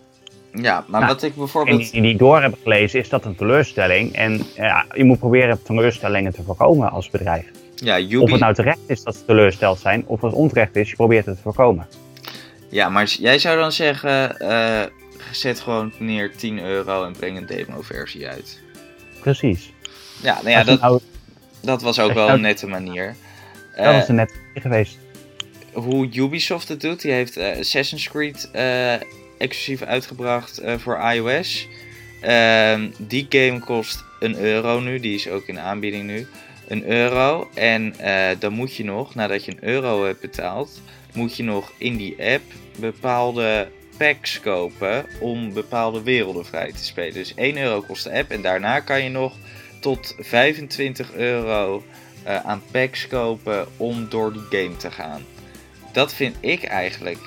[0.54, 1.92] ja maar Nou, wat ik En bijvoorbeeld...
[1.92, 4.16] die die door hebben gelezen, is dat een teleurstelling.
[4.16, 7.46] En ja, je moet proberen teleurstellingen te voorkomen als bedrijf.
[7.76, 10.96] Ja, Of het nou terecht is dat ze teleurgesteld zijn, of het onterecht is, je
[10.96, 11.88] probeert het te voorkomen.
[12.70, 14.40] Ja, maar jij zou dan zeggen...
[14.40, 14.82] eh,
[15.32, 18.60] zet gewoon neer 10 euro en breng een demo-versie uit.
[19.20, 19.74] Precies.
[20.22, 21.00] Ja, nou ja, Als dat, nou-
[21.62, 23.16] dat was ook als wel nou- een nette manier.
[23.76, 24.98] dat Eh, was er net geweest.
[25.74, 27.02] Hoe Ubisoft het doet.
[27.02, 28.94] Die heeft eh, Assassin's Creed eh,
[29.38, 31.68] exclusief uitgebracht eh, voor iOS.
[32.22, 35.00] Ehm, die game kost een euro nu.
[35.00, 36.28] Die is ook in aanbieding nu.
[36.68, 37.50] Een euro.
[37.54, 37.94] En
[38.40, 40.82] dan moet je nog, nadat je een euro hebt betaald,
[41.14, 42.44] moet je nog in die app
[42.80, 47.14] bepaalde packs kopen om bepaalde werelden vrij te spelen.
[47.14, 49.36] Dus 1 euro kost de app en daarna kan je nog
[49.80, 51.84] tot 25 euro
[52.24, 55.26] aan packs kopen om door die game te gaan.
[55.92, 57.18] Dat vind ik eigenlijk.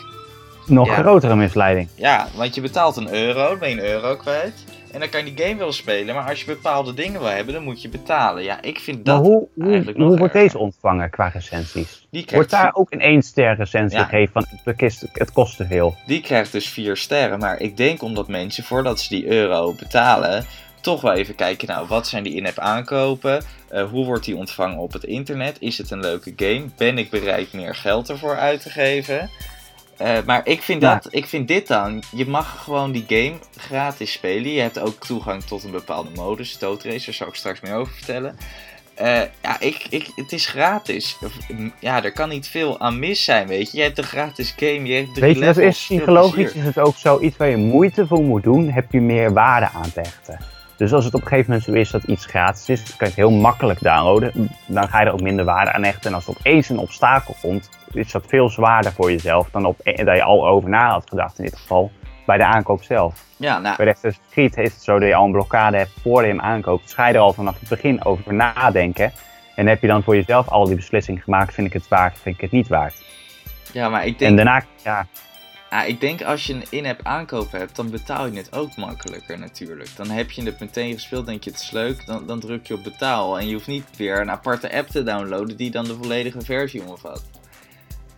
[0.66, 0.94] Nog ja.
[0.94, 1.88] grotere misleiding.
[1.94, 4.64] Ja, want je betaalt een euro, dan ben je een euro kwijt.
[4.92, 7.54] En dan kan je die game wel spelen, maar als je bepaalde dingen wil hebben,
[7.54, 8.42] dan moet je betalen.
[8.42, 10.48] Ja, ik vind Maar dat hoe, hoe, eigenlijk nog hoe wordt erger.
[10.48, 12.06] deze ontvangen qua recensies?
[12.10, 14.04] Die krijgt, Wordt daar ook een 1 ster recensie Ja.
[14.04, 15.96] gegeven van het, kist- het kost te veel?
[16.06, 17.38] die krijgt dus 4 sterren.
[17.38, 20.44] Maar ik denk omdat mensen, voordat ze die euro betalen,
[20.84, 23.42] toch wel even kijken, nou, wat zijn die in-app aankopen?
[23.68, 25.56] Eh, hoe wordt die ontvangen op het internet?
[25.60, 26.64] Is het een leuke game?
[26.76, 29.30] Ben ik bereid meer geld ervoor uit te geven?
[29.96, 30.94] Eh, maar ik vind, Ja.
[30.94, 34.50] dat, ik vind dit dan, je mag gewoon die game gratis spelen.
[34.52, 37.94] Je hebt ook toegang tot een bepaalde modus, Stootrace, daar zal ik straks meer over
[37.94, 38.36] vertellen.
[38.94, 41.18] Eh, ja, ik, ik, het is gratis.
[41.80, 43.76] Ja, er kan niet veel aan mis zijn, weet je.
[43.76, 46.96] Je hebt een gratis game, je hebt Weet je, dat is psychologisch is het ook
[46.96, 50.53] zoiets waar je moeite voor moet doen, heb je meer waarde aan te hechten.
[50.76, 53.04] Dus als het op een gegeven moment zo is dat iets gratis is, kan je
[53.04, 54.50] het heel makkelijk downloaden.
[54.66, 56.10] Dan ga je er ook minder waarde aan hechten.
[56.10, 59.80] En als er opeens een obstakel komt, is dat veel zwaarder voor jezelf dan op,
[59.84, 61.90] dat je al over na had gedacht in dit geval.
[62.26, 63.24] Bij de aankoop zelf.
[63.36, 66.24] Ja, nou, Bij de Creed is het zo dat je al een blokkade hebt voordat
[66.24, 66.82] je hem aankoopt.
[66.82, 69.12] Dus ga je er al vanaf het begin over nadenken.
[69.54, 72.34] En heb je dan voor jezelf al die beslissing gemaakt, vind ik het waard, vind
[72.34, 73.02] ik het niet waard.
[73.72, 75.06] ja, maar ik En denk, daarna, ja,
[75.74, 79.38] ah, ik denk als je een in-app aankoop hebt, dan betaal je het ook makkelijker
[79.38, 79.90] natuurlijk.
[79.96, 82.74] Dan heb je het meteen gespeeld, denk je het is leuk, dan, dan druk je
[82.74, 83.38] op betaal.
[83.38, 86.82] En je hoeft niet weer een aparte app te downloaden die dan de volledige versie
[86.82, 87.22] omvat.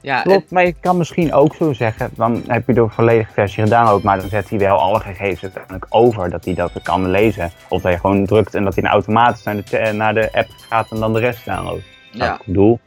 [0.01, 3.63] Ja, Klopt, maar je kan misschien ook zo zeggen, dan heb je de volledige versie
[3.63, 7.51] gedownload, maar dan zet hij wel alle gegevens uiteindelijk over, dat hij dat kan lezen.
[7.69, 10.33] Of dat je gewoon drukt en dat hij dan automatisch naar de, te- naar de
[10.33, 11.85] app gaat en dan de rest downloadt.
[12.13, 12.35] Nou, ja.
[12.35, 12.81] ik bedoel,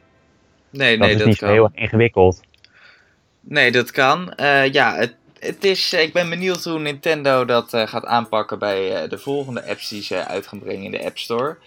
[0.70, 2.42] nee, dat nee, is dat niet zo heel erg ingewikkeld.
[3.42, 4.34] Nee, dat kan.
[4.34, 9.18] Eh, ja, het, het is, ik ben benieuwd hoe Nintendo dat gaat aanpakken bij de
[9.18, 11.58] volgende apps die ze uit gaan brengen in de App Store.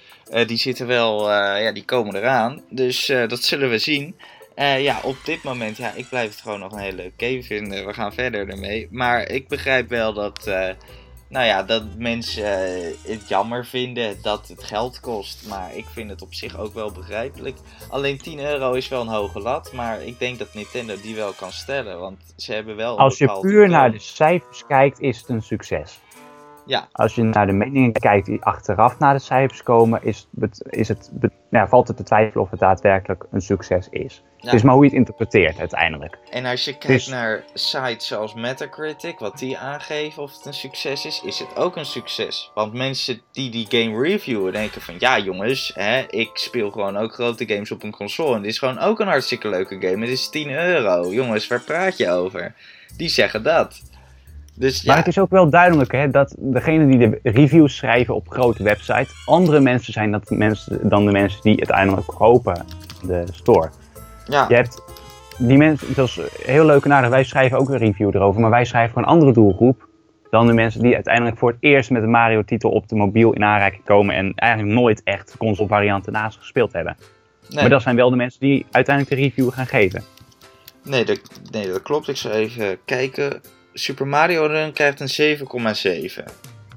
[0.46, 2.62] die zitten wel, ja, die komen eraan.
[2.70, 4.16] Dus dat zullen we zien.
[4.56, 7.86] ja, op dit moment, ja, ik blijf het gewoon nog een hele leuke game vinden.
[7.86, 8.88] We gaan verder ermee.
[8.90, 10.50] Maar ik begrijp wel dat
[11.32, 15.48] nou ja, dat mensen uh, het jammer vinden dat het geld kost.
[15.48, 17.56] Maar ik vind het op zich ook wel begrijpelijk.
[17.90, 19.72] Alleen 10 euro is wel een hoge lat.
[19.72, 21.98] Maar ik denk dat Nintendo die wel kan stellen.
[21.98, 22.98] Want ze hebben wel.
[22.98, 26.00] Als je puur naar de cijfers kijkt, is het een succes.
[26.66, 26.88] Ja.
[26.92, 30.28] Als je naar de meningen kijkt die achteraf naar de cijfers komen, is,
[30.62, 31.10] is het,
[31.58, 34.22] ja, valt het te twijfelen of het daadwerkelijk een succes is.
[34.38, 36.18] Het is maar hoe je het interpreteert uiteindelijk.
[36.30, 40.54] En als je kijkt dus- naar sites zoals Metacritic, wat die aangeven of het een
[40.54, 42.50] succes is, is het ook een succes.
[42.54, 47.12] Want mensen die die game reviewen denken van ja jongens, hè, ik speel gewoon ook
[47.12, 48.34] grote games op een console.
[48.34, 50.00] En dit is gewoon ook een hartstikke leuke game.
[50.00, 51.12] Het is 10 euro.
[51.12, 52.54] Jongens, waar praat je over?
[52.96, 53.91] Die zeggen dat.
[54.54, 58.28] Dus, maar het is ook wel duidelijk hè, dat degenen die de reviews schrijven op
[58.28, 62.64] grote websites andere mensen zijn dat mensen, dan de mensen die uiteindelijk kopen
[63.02, 63.70] de store.
[64.24, 64.46] Ja.
[64.48, 64.82] Je hebt
[65.38, 68.50] die mensen, dat is heel leuk en aardig, wij schrijven ook een review erover, maar
[68.50, 69.88] wij schrijven voor een andere doelgroep
[70.30, 73.44] dan de mensen die uiteindelijk voor het eerst met de Mario-titel op de mobiel in
[73.44, 76.96] aanraking komen en eigenlijk nooit echt console varianten naast gespeeld hebben.
[77.48, 77.60] Nee.
[77.60, 80.02] Maar dat zijn wel de mensen die uiteindelijk de review gaan geven.
[80.84, 82.08] Nee, dat, nee, dat klopt.
[82.08, 83.40] Ik zal even kijken.
[83.72, 85.44] Super Mario Run krijgt een 7,7.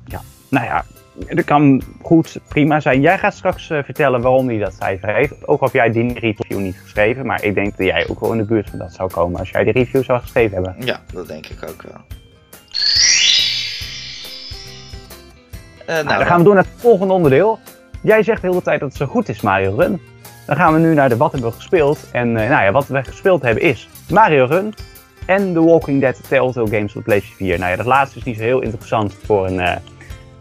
[0.06, 0.86] Ja, nou ja,
[1.30, 3.02] dat kan goed, prima zijn.
[3.02, 5.48] Jij gaat straks uh, vertellen waarom hij dat cijfer heeft.
[5.48, 8.32] Ook al heb jij die review niet geschreven, maar ik denk dat jij ook wel
[8.32, 10.86] in de buurt van dat zou komen als jij die review zou geschreven hebben.
[10.86, 12.02] Ja, dat denk ik ook wel.
[15.82, 17.60] Uh, nou, nou, dan gaan we door naar het volgende onderdeel.
[18.02, 20.02] Jij zegt de hele tijd dat het zo goed is, Mario Run.
[20.46, 22.08] Dan gaan we nu naar de wat hebben we gespeeld.
[22.12, 24.74] En uh, nou ja, wat we gespeeld hebben is Mario Run,
[25.26, 27.60] en The Walking Dead Telltale Games op PlayStation 4.
[27.60, 29.76] Nou ja, dat laatste is niet zo heel interessant voor een, uh,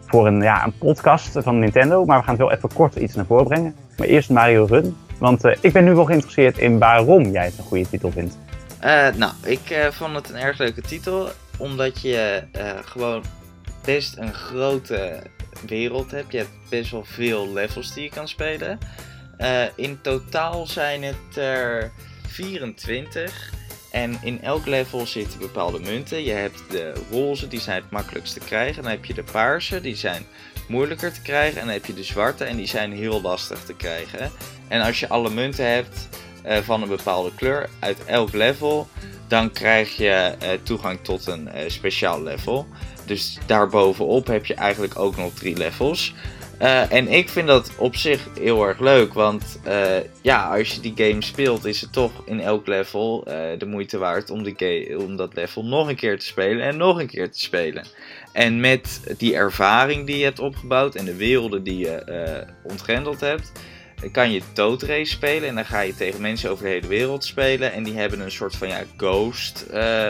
[0.05, 3.15] voor een, ja, een podcast van Nintendo, maar we gaan het wel even kort iets
[3.15, 3.75] naar voren brengen.
[3.97, 7.57] Maar eerst Mario Run, want uh, ik ben nu wel geïnteresseerd in waarom jij het
[7.57, 8.37] een goede titel vindt.
[8.83, 12.43] Uh, nou, ik vond het een erg leuke titel, omdat je
[12.85, 13.23] gewoon
[13.85, 15.19] best een grote
[15.67, 16.31] wereld hebt.
[16.31, 18.77] Je hebt best wel veel levels die je kan spelen.
[19.75, 21.91] in totaal zijn het er
[22.27, 23.53] 24.
[23.95, 26.23] En in elk level zitten bepaalde munten.
[26.23, 28.81] Je hebt de roze, die zijn het makkelijkst te krijgen.
[28.81, 30.25] Dan heb je de paarse, die zijn
[30.67, 31.59] moeilijker te krijgen.
[31.59, 34.31] En dan heb je de zwarte, en die zijn heel lastig te krijgen.
[34.67, 36.09] En als je alle munten hebt
[36.45, 38.87] uh, van een bepaalde kleur uit elk level,
[39.27, 42.67] dan krijg je uh, toegang tot een uh, speciaal level.
[43.05, 46.13] Dus daarbovenop heb je eigenlijk ook nog drie levels.
[46.61, 49.85] Uh, en ik vind dat op zich heel erg leuk, want uh,
[50.21, 53.97] ja, als je die game speelt, is het toch in elk level uh, de moeite
[53.97, 57.31] waard om, die om dat level nog een keer te spelen en nog een keer
[57.31, 57.85] te spelen.
[58.31, 63.51] En met die ervaring die je hebt opgebouwd en de werelden die je ontgrendeld hebt,
[64.11, 65.49] kan je Toad Race spelen.
[65.49, 67.73] En dan ga je tegen mensen over de hele wereld spelen.
[67.73, 69.65] En die hebben een soort van ja, ghost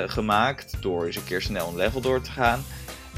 [0.06, 2.66] gemaakt door eens een keer snel een level door te gaan.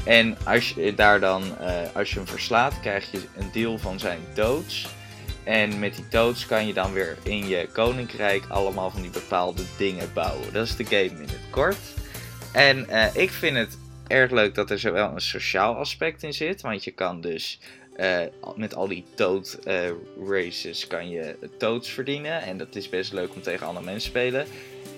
[0.08, 3.98] En als je daar dan, uh, als je hem verslaat, krijg je een deel van
[3.98, 4.88] zijn doods.
[5.44, 9.62] En met die doods kan je dan weer in je koninkrijk allemaal van die bepaalde
[9.76, 10.52] dingen bouwen.
[10.52, 11.76] Dat is de game in het kort.
[12.52, 16.60] En uh, ik vind het erg leuk dat er zowel een sociaal aspect in zit.
[16.60, 17.60] Want je kan dus
[17.96, 18.20] uh,
[18.56, 19.58] met al die toad
[20.28, 22.42] races kan je toads verdienen.
[22.42, 24.46] En dat is best leuk om tegen andere mensen te spelen.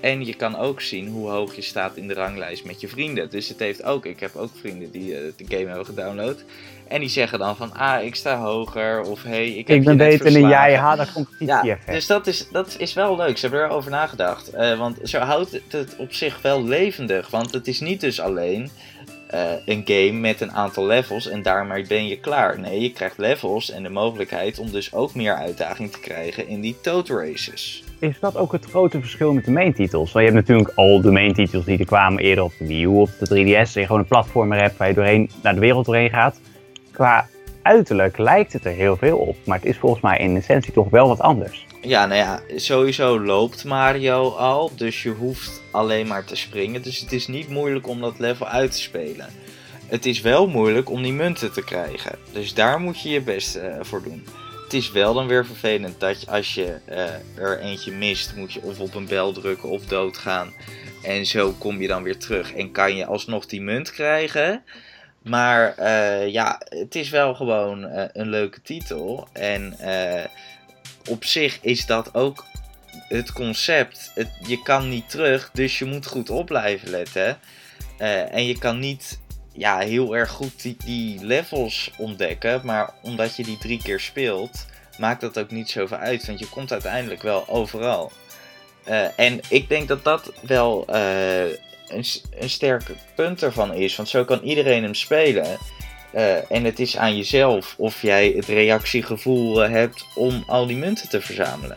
[0.00, 3.30] En je kan ook zien hoe hoog je staat in de ranglijst met je vrienden.
[3.30, 6.44] Dus het heeft ook, ik heb ook vrienden die uh, de game hebben gedownload.
[6.88, 9.02] En die zeggen dan van, ah, ik sta hoger.
[9.02, 12.26] Of hey, ik heb Ik ben beter dan jij, haal dat competitie ja, Dus dat
[12.26, 13.38] is, dat is wel leuk.
[13.38, 14.54] Ze hebben erover nagedacht.
[14.54, 17.30] Uh, want zo houdt het op zich wel levendig.
[17.30, 18.70] Want het is niet dus alleen
[19.34, 22.60] uh, een game met een aantal levels en daarmee ben je klaar.
[22.60, 26.60] Nee, je krijgt levels en de mogelijkheid om dus ook meer uitdaging te krijgen in
[26.60, 30.12] die Toad Races is dat ook het grote verschil met de main titels?
[30.12, 32.82] Want je hebt natuurlijk al de main titels die er kwamen eerder op de Wii
[32.82, 33.58] U, op de 3DS.
[33.58, 36.40] Dat je gewoon een platformer hebt waar je doorheen, naar de wereld doorheen gaat.
[36.90, 37.28] Qua
[37.70, 39.36] uiterlijk lijkt het er heel veel op.
[39.44, 41.66] Maar het is volgens mij in essentie toch wel wat anders.
[41.80, 44.70] Ja, nou ja, sowieso loopt Mario al.
[44.76, 46.82] Dus je hoeft alleen maar te springen.
[46.82, 49.26] Dus het is niet moeilijk om dat level uit te spelen.
[49.86, 52.18] Het is wel moeilijk om die munten te krijgen.
[52.32, 54.24] Dus daar moet je je best uh, voor doen
[54.70, 58.62] het is wel dan weer vervelend dat als je uh, er eentje mist, moet je
[58.62, 60.52] of op een bel drukken of doodgaan.
[61.02, 64.62] En zo kom je dan weer terug en kan je alsnog die munt krijgen.
[65.22, 69.28] Maar uh, ja, het is wel gewoon uh, een leuke titel.
[69.32, 69.76] En
[71.08, 72.44] op zich is dat ook
[73.08, 74.10] het concept.
[74.14, 77.38] Het, je kan niet terug, dus je moet goed op blijven letten.
[77.98, 79.20] Eh, en je kan niet
[79.52, 82.60] ja, heel erg goed die, die levels ontdekken.
[82.64, 84.66] Maar omdat je die drie keer speelt,
[84.98, 86.26] maakt dat ook niet zoveel uit.
[86.26, 88.12] Want je komt uiteindelijk wel overal.
[88.84, 91.44] Eh, en ik denk dat dat wel eh,
[91.90, 92.04] een,
[92.38, 92.82] een sterk
[93.14, 93.96] punt ervan is.
[93.96, 95.58] Want zo kan iedereen hem spelen.
[96.12, 101.08] Eh, en het is aan jezelf of jij het reactiegevoel hebt om al die munten
[101.08, 101.76] te verzamelen.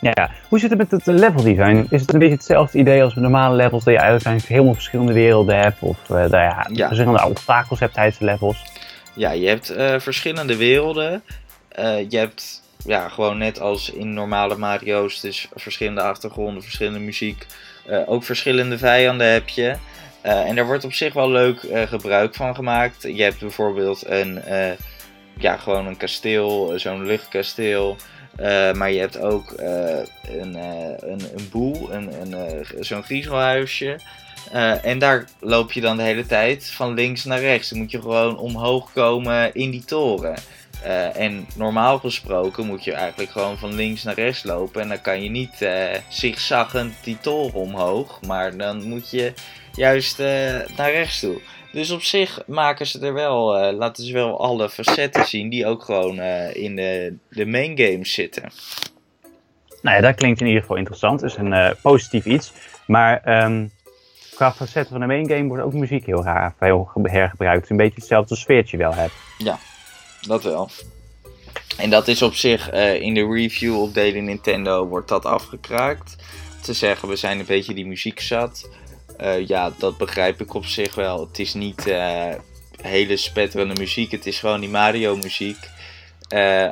[0.00, 1.86] Ja, hoe zit het met het level design?
[1.90, 5.12] Is het een beetje hetzelfde idee als met normale levels, dat je uiteindelijk helemaal verschillende
[5.12, 6.86] werelden hebt of uh, ja, ja.
[6.86, 8.64] verschillende obstakels hebt tijdens de levels?
[9.14, 11.22] Ja, je hebt verschillende werelden.
[12.08, 17.46] Je hebt ja, gewoon net als in normale Mario's, dus verschillende achtergronden, verschillende muziek,
[18.06, 19.76] ook verschillende vijanden heb je.
[20.22, 23.02] en daar wordt op zich wel leuk gebruik van gemaakt.
[23.02, 24.42] Je hebt bijvoorbeeld een,
[25.38, 27.96] ja, gewoon een kasteel, zo'n luchtkasteel.
[28.74, 33.98] Maar je hebt ook een, een, een boel, een, een, zo'n griezelhuisje.
[34.82, 37.68] en daar loop je dan de hele tijd van links naar rechts.
[37.68, 40.34] Dan moet je gewoon omhoog komen in die toren.
[41.14, 44.82] En normaal gesproken moet je eigenlijk gewoon van links naar rechts lopen.
[44.82, 45.68] En dan kan je niet
[46.08, 48.20] zigzaggend die toren omhoog.
[48.26, 49.32] Maar dan moet je
[49.72, 50.18] juist
[50.76, 51.40] naar rechts toe.
[51.74, 55.66] Dus op zich maken ze er wel, uh, laten ze wel alle facetten zien die
[55.66, 58.42] ook gewoon uh, in de, de main games zitten.
[59.82, 61.20] Nou ja, dat klinkt in ieder geval interessant.
[61.20, 62.52] Het is een uh, positief iets.
[62.86, 63.70] Maar um,
[64.34, 67.54] qua facetten van de main game wordt ook muziek heel raar veel hergebruikt.
[67.54, 69.14] Het is een beetje hetzelfde sfeertje wel hebt.
[69.38, 69.58] Ja,
[70.28, 70.70] dat wel.
[71.76, 72.70] En dat is op zich
[73.00, 76.16] in de review op Daily Nintendo wordt dat afgekraakt.
[76.62, 78.68] Te zeggen, we zijn een beetje die muziek zat.
[79.20, 81.20] Uh, ja, dat begrijp ik op zich wel.
[81.26, 82.28] Het is niet uh,
[82.82, 84.10] hele spetterende muziek.
[84.10, 85.56] Het is gewoon die Mario muziek.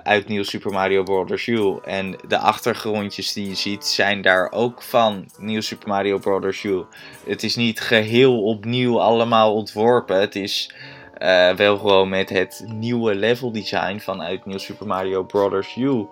[0.03, 1.46] Uit Nieuw Super Mario Bros.
[1.46, 1.78] U.
[1.84, 6.62] En de achtergrondjes die je ziet zijn daar ook van Nieuw Super Mario Bros.
[6.62, 6.82] U.
[7.26, 10.20] Het is niet geheel opnieuw allemaal ontworpen.
[10.20, 10.74] Het is
[11.56, 15.76] wel gewoon met het nieuwe level design vanuit Nieuw Super Mario Bros.
[15.76, 16.06] U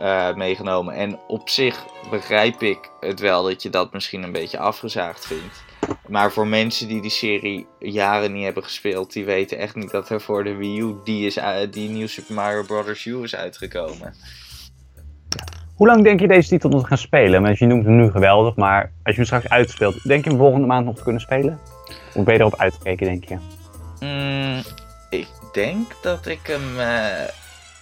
[0.00, 0.94] uh, meegenomen.
[0.94, 5.64] En op zich begrijp ik het wel dat je dat misschien een beetje afgezaagd vindt.
[6.08, 10.08] Maar voor mensen die die serie jaren niet hebben gespeeld, die weten echt niet dat
[10.08, 11.38] er voor de Wii U die, is,
[11.70, 13.04] die nieuwe Super Mario Bros.
[13.04, 14.14] U is uitgekomen.
[15.74, 17.42] Hoe lang denk je deze titel nog gaan spelen?
[17.42, 20.38] Want je noemt hem nu geweldig, maar als je hem straks uitspeelt, denk je hem
[20.38, 21.58] volgende maand nog te kunnen spelen?
[22.12, 23.57] Hoe ben je erop uitgekeken, denk je?
[24.00, 24.62] Mm,
[25.10, 27.24] ik denk dat ik hem uh,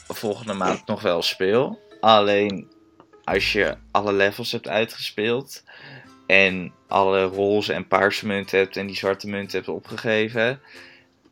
[0.09, 1.79] volgende maand nog wel speel.
[2.01, 2.69] Alleen
[3.25, 5.63] als je alle levels hebt uitgespeeld
[6.27, 10.61] en alle roze en paarse munten hebt en die zwarte munten hebt opgegeven.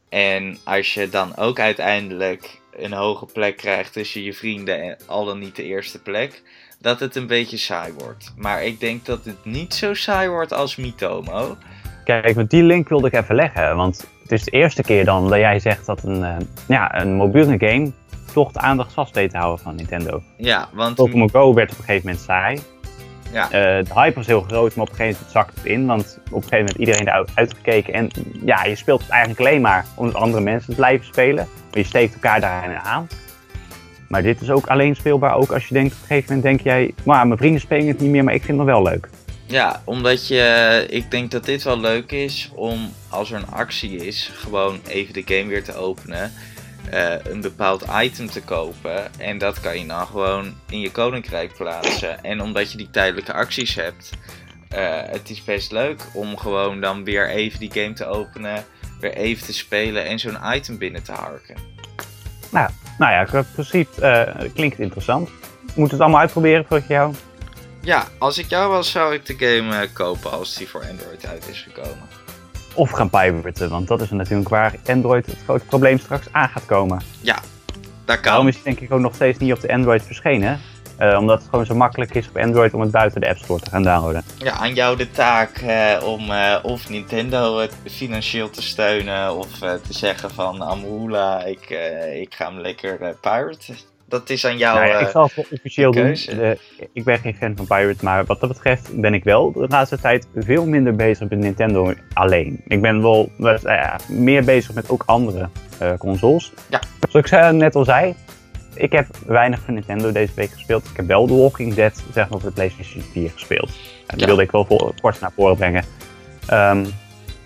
[0.09, 5.25] En als je dan ook uiteindelijk een hoge plek krijgt tussen je vrienden en al
[5.25, 6.43] dan niet de eerste plek,
[6.79, 8.33] dat het een beetje saai wordt.
[8.37, 11.57] Maar ik denk dat het niet zo saai wordt als Mitomo.
[12.05, 15.29] Kijk, met die link wilde ik even leggen, want het is de eerste keer dan
[15.29, 16.37] dat jij zegt dat een, uh,
[16.69, 17.93] ja, een mobiele game
[18.33, 20.23] toch de aandacht vast weet te houden van Nintendo.
[20.37, 20.95] Ja, want...
[20.95, 22.61] Pokémon Go werd op een gegeven moment saai.
[23.33, 23.45] Ja.
[23.45, 25.87] Uh, de hype was heel groot, maar op een gegeven moment zakt het in.
[25.87, 27.95] Want op een gegeven moment iedereen eruit uitgekeken.
[27.95, 28.11] En
[28.45, 31.49] ja, je speelt het eigenlijk alleen maar om andere mensen te blijven spelen.
[31.71, 33.09] Maar je steekt elkaar daarin aan.
[34.09, 36.61] Maar dit is ook alleen speelbaar, ook als je denkt op een gegeven moment denk
[36.61, 36.95] jij...
[37.05, 39.09] Maar mijn vrienden spelen het niet meer, maar ik vind het wel leuk.
[39.47, 43.97] Ja, omdat je, ik denk dat dit wel leuk is om als er een actie
[44.07, 46.33] is, gewoon even de game weer te openen
[46.93, 49.21] uh, een bepaald item te kopen.
[49.21, 52.25] En dat kan je dan gewoon in je koninkrijk plaatsen.
[52.25, 54.11] En omdat je die tijdelijke acties hebt,
[54.73, 58.65] uh, het is best leuk om gewoon dan weer even die game te openen,
[59.01, 61.57] weer even te spelen en zo'n item binnen te harken.
[62.51, 64.01] Nou, nou ja, in principe
[64.41, 65.31] uh, klinkt interessant.
[65.75, 67.15] Moet het allemaal uitproberen voor jou?
[67.85, 71.49] Ja, als ik jou was, zou ik de game kopen als die voor Android uit
[71.49, 72.09] is gekomen
[72.75, 73.71] of gaan piraten.
[73.71, 77.03] Want dat is natuurlijk waar Android het grote probleem straks aan gaat komen.
[77.21, 77.39] Ja,
[78.05, 78.25] dat kan.
[78.25, 80.61] Daarom is het denk ik ook nog steeds niet op de Android verschenen.
[81.01, 83.61] Uh, omdat het gewoon zo makkelijk is op Android om het buiten de App Store
[83.61, 84.25] te gaan downloaden.
[84.39, 89.81] Ja, aan jou de taak uh, om uh, of Nintendo financieel te steunen of te
[89.89, 91.71] zeggen van Amhula, ik,
[92.15, 93.77] ik ga hem lekker piraten
[94.09, 94.79] dat is aan jou.
[94.79, 96.17] Nou ja, ik zal het officieel doen.
[96.93, 100.01] ik ben geen fan van Pirates, maar wat dat betreft ben ik wel de laatste
[100.01, 102.63] tijd veel minder bezig met Nintendo alleen.
[102.67, 105.49] Ik ben wel uh, meer bezig met ook andere
[105.83, 106.53] uh, consoles.
[106.69, 106.81] Ja.
[107.09, 108.15] Zoals ik net al zei,
[108.75, 110.85] ik heb weinig van Nintendo deze week gespeeld.
[110.85, 113.71] Ik heb wel The Walking Dead zeg maar, op de PlayStation 4 gespeeld.
[114.07, 114.27] En die ja.
[114.27, 115.85] wilde ik wel voor, kort naar voren brengen.
[116.53, 116.87] Um,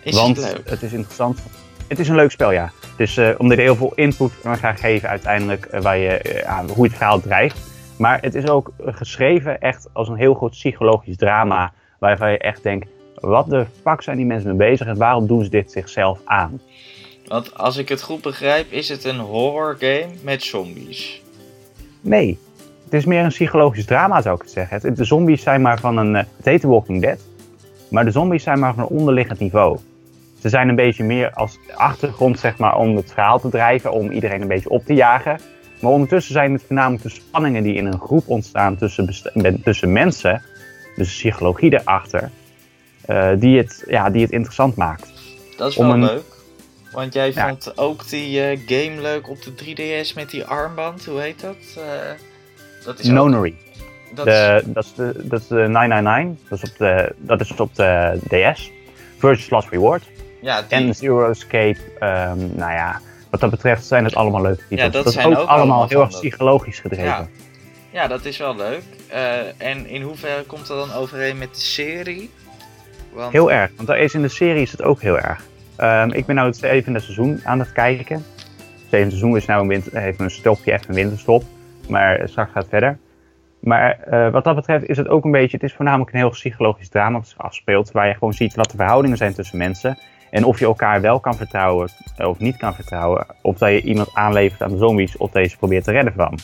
[0.02, 0.70] is want het, leuk?
[0.70, 1.42] het is interessant.
[1.88, 2.70] Het is een leuk spel, ja.
[2.96, 6.58] Dus uh, omdat er heel veel input aan gaan geven uiteindelijk uh, waar je, uh,
[6.74, 7.58] hoe het verhaal drijft.
[7.98, 11.72] Maar het is ook geschreven echt als een heel groot psychologisch drama.
[11.98, 12.88] Waarvan je echt denkt,
[13.20, 16.60] wat de fuck zijn die mensen mee bezig en waarom doen ze dit zichzelf aan?
[17.26, 21.22] Want als ik het goed begrijp, is het een horror game met zombies.
[22.00, 22.38] Nee,
[22.84, 24.80] het is meer een psychologisch drama zou ik het zeggen.
[24.82, 27.18] Het- De zombies zijn maar van een, eh, het heet The Walking Dead,
[27.90, 29.78] maar de zombies zijn maar van een onderliggend niveau.
[30.40, 34.10] Ze zijn een beetje meer als achtergrond zeg maar om het verhaal te drijven, om
[34.10, 35.40] iedereen een beetje op te jagen.
[35.80, 39.08] Maar ondertussen zijn het voornamelijk de spanningen die in een groep ontstaan tussen,
[39.64, 40.42] tussen mensen,
[40.96, 42.30] dus de psychologie erachter,
[43.06, 45.12] eh, die, het, ja, die het interessant maakt.
[45.56, 46.36] Dat is wel een- leuk.
[46.92, 47.48] Want jij Ja.
[47.48, 51.04] vond ook die eh, game leuk op de 3DS met die armband.
[51.04, 51.56] Hoe heet dat?
[51.76, 51.82] Eh,
[52.84, 53.54] dat is ook- Nonery.
[54.14, 57.40] dat is- De, dat, is de, dat is de 999, dat is op de, dat
[57.40, 58.18] is op de
[58.54, 58.70] DS.
[59.18, 60.02] Versus Last Reward.
[60.40, 61.78] Ja, die, En Zero Escape.
[61.98, 64.92] ehm, nou ja, wat dat betreft zijn het allemaal leuke titels.
[64.92, 67.04] dat is zijn ook, ook allemaal allemaal heel erg dat- psychologisch gedreven.
[67.04, 67.28] Ja.
[67.90, 68.82] ja, dat is wel leuk.
[69.08, 72.30] Eh, en in hoeverre komt dat dan overeen met de serie?
[73.12, 75.46] Want, Heel erg, want daar is in de serie is het ook heel erg.
[75.76, 78.16] Ehm, ik ben nou het zevende seizoen aan het kijken.
[78.16, 81.42] Het zevende seizoen is nou een winter, even een stopje, even een winterstop.
[81.88, 82.98] Maar straks gaat het verder.
[83.60, 86.30] Maar eh, wat dat betreft is het ook een beetje, het is voornamelijk een heel
[86.30, 87.90] psychologisch drama wat zich afspeelt.
[87.90, 89.98] Waar je gewoon ziet wat de verhoudingen zijn tussen mensen.
[90.30, 93.26] En of je elkaar wel kan vertrouwen eh, of niet kan vertrouwen.
[93.42, 96.12] Of dat je iemand aanlevert aan de zombies of dat je ze probeert te redden
[96.16, 96.30] van.
[96.30, 96.40] Wat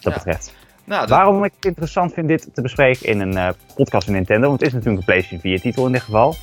[0.00, 0.18] dat Ja.
[0.18, 0.54] betreft.
[0.84, 4.14] nou, dat- Waarom ik het interessant vind dit te bespreken in een eh, podcast van
[4.14, 6.34] Nintendo, want het is natuurlijk een PlayStation 4 titel in dit geval.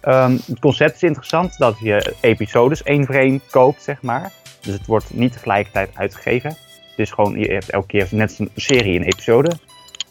[0.00, 4.32] Ehm, het concept is interessant dat je episodes één voor één koopt, zeg maar.
[4.60, 6.50] Dus het wordt niet tegelijkertijd uitgegeven.
[6.50, 9.50] Het is gewoon, je hebt elke keer net een serie, een episode.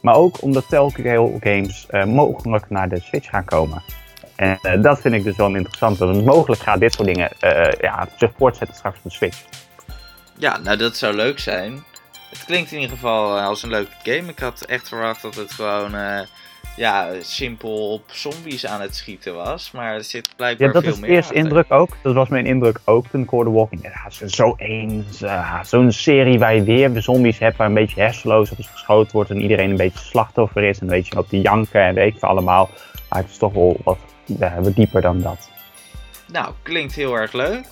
[0.02, 3.82] Maar ook omdat Telltale games eh, mogelijk naar de Switch gaan komen.
[4.36, 5.98] En eh, dat vind ik dus wel interessant.
[5.98, 9.44] Want mogelijk gaat dit soort dingen eh, ja, zich voortzetten straks op de Switch.
[10.38, 11.84] ja, nou dat zou leuk zijn.
[12.30, 14.32] Het klinkt in ieder geval eh, als een leuke game.
[14.32, 15.96] Ik had echt verwacht dat het gewoon
[16.76, 19.72] ja, simpel op zombies aan het schieten was.
[19.72, 21.98] Maar er zit blijkbaar Ja, dat veel is de meer eerste indruk ook.
[22.02, 24.32] Dat was mijn indruk ook toen ik hoorde Walking Dead.
[24.32, 24.56] Zo-
[25.20, 29.12] ja, zo'n serie waar je weer zombies hebt, waar een beetje hersenloos op is geschoten
[29.12, 32.14] wordt en iedereen een beetje slachtoffer is en een beetje op te janken en weet
[32.14, 32.70] ik veel allemaal.
[33.10, 35.50] Maar het is toch wel wat, ja, wat dieper dan dat.
[36.32, 37.66] Nou, klinkt heel erg leuk.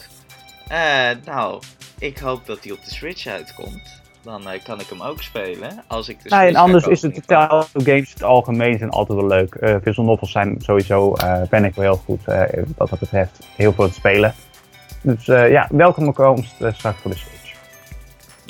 [0.68, 1.62] Eh, nou,
[2.00, 4.02] ik hoop dat die op de Switch uitkomt.
[4.24, 5.84] Dan eh, kan ik hem ook spelen.
[5.88, 7.14] Als ik de Nou, en anders is het.
[7.14, 9.56] Telltale games in het algemeen zijn altijd wel leuk.
[9.56, 13.40] Eh visual novels zijn sowieso, eh, ben ik wel heel goed eh, wat dat betreft,
[13.56, 14.34] heel veel te spelen.
[15.02, 17.43] Dus eh, ja, welkom komst straks voor de Switch.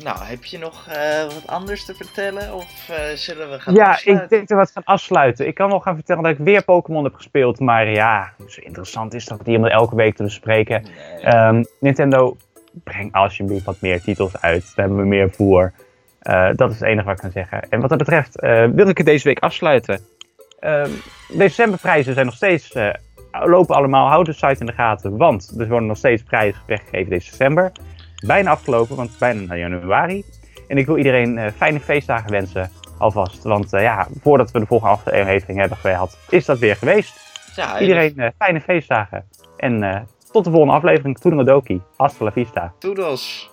[0.04, 2.54] Nou, heb je nog eh, wat anders te vertellen?
[2.54, 4.24] Of eh, zullen we gaan Ja, afsluiten?
[4.24, 5.48] ik denk dat we het gaan afsluiten.
[5.48, 7.60] Ik kan wel gaan vertellen dat ik weer Pokémon heb gespeeld.
[7.60, 10.84] Maar ja, zo interessant is dat hier om elke week te bespreken.
[10.84, 11.22] Nee.
[11.22, 12.38] Ehm, Nintendo,
[12.84, 14.62] breng alsjeblieft wat meer titels uit.
[14.76, 15.74] Daar hebben we meer voor.
[16.20, 17.70] Eh, dat is het enige wat ik kan zeggen.
[17.70, 18.40] En wat dat betreft
[18.76, 20.00] wil ik het deze week afsluiten.
[20.60, 20.90] Ehm
[21.30, 22.74] decemberprijzen zijn nog steeds,
[23.32, 24.08] lopen allemaal.
[24.08, 27.72] Houd de site in de gaten, want er worden nog steeds prijzen weggegeven deze december.
[28.26, 30.24] Bijna afgelopen, want het is bijna naar januari.
[30.68, 33.44] En ik wil iedereen eh, fijne feestdagen wensen alvast.
[33.44, 37.20] Want eh, ja, voordat we de volgende aflevering hebben gehad, is dat weer geweest.
[37.56, 39.26] ja, Iedereen eh, fijne feestdagen.
[39.58, 41.18] En tot de volgende aflevering.
[41.18, 41.82] Toedeledoki.
[41.98, 42.74] Hasta la vista.
[42.80, 43.53] Toedels.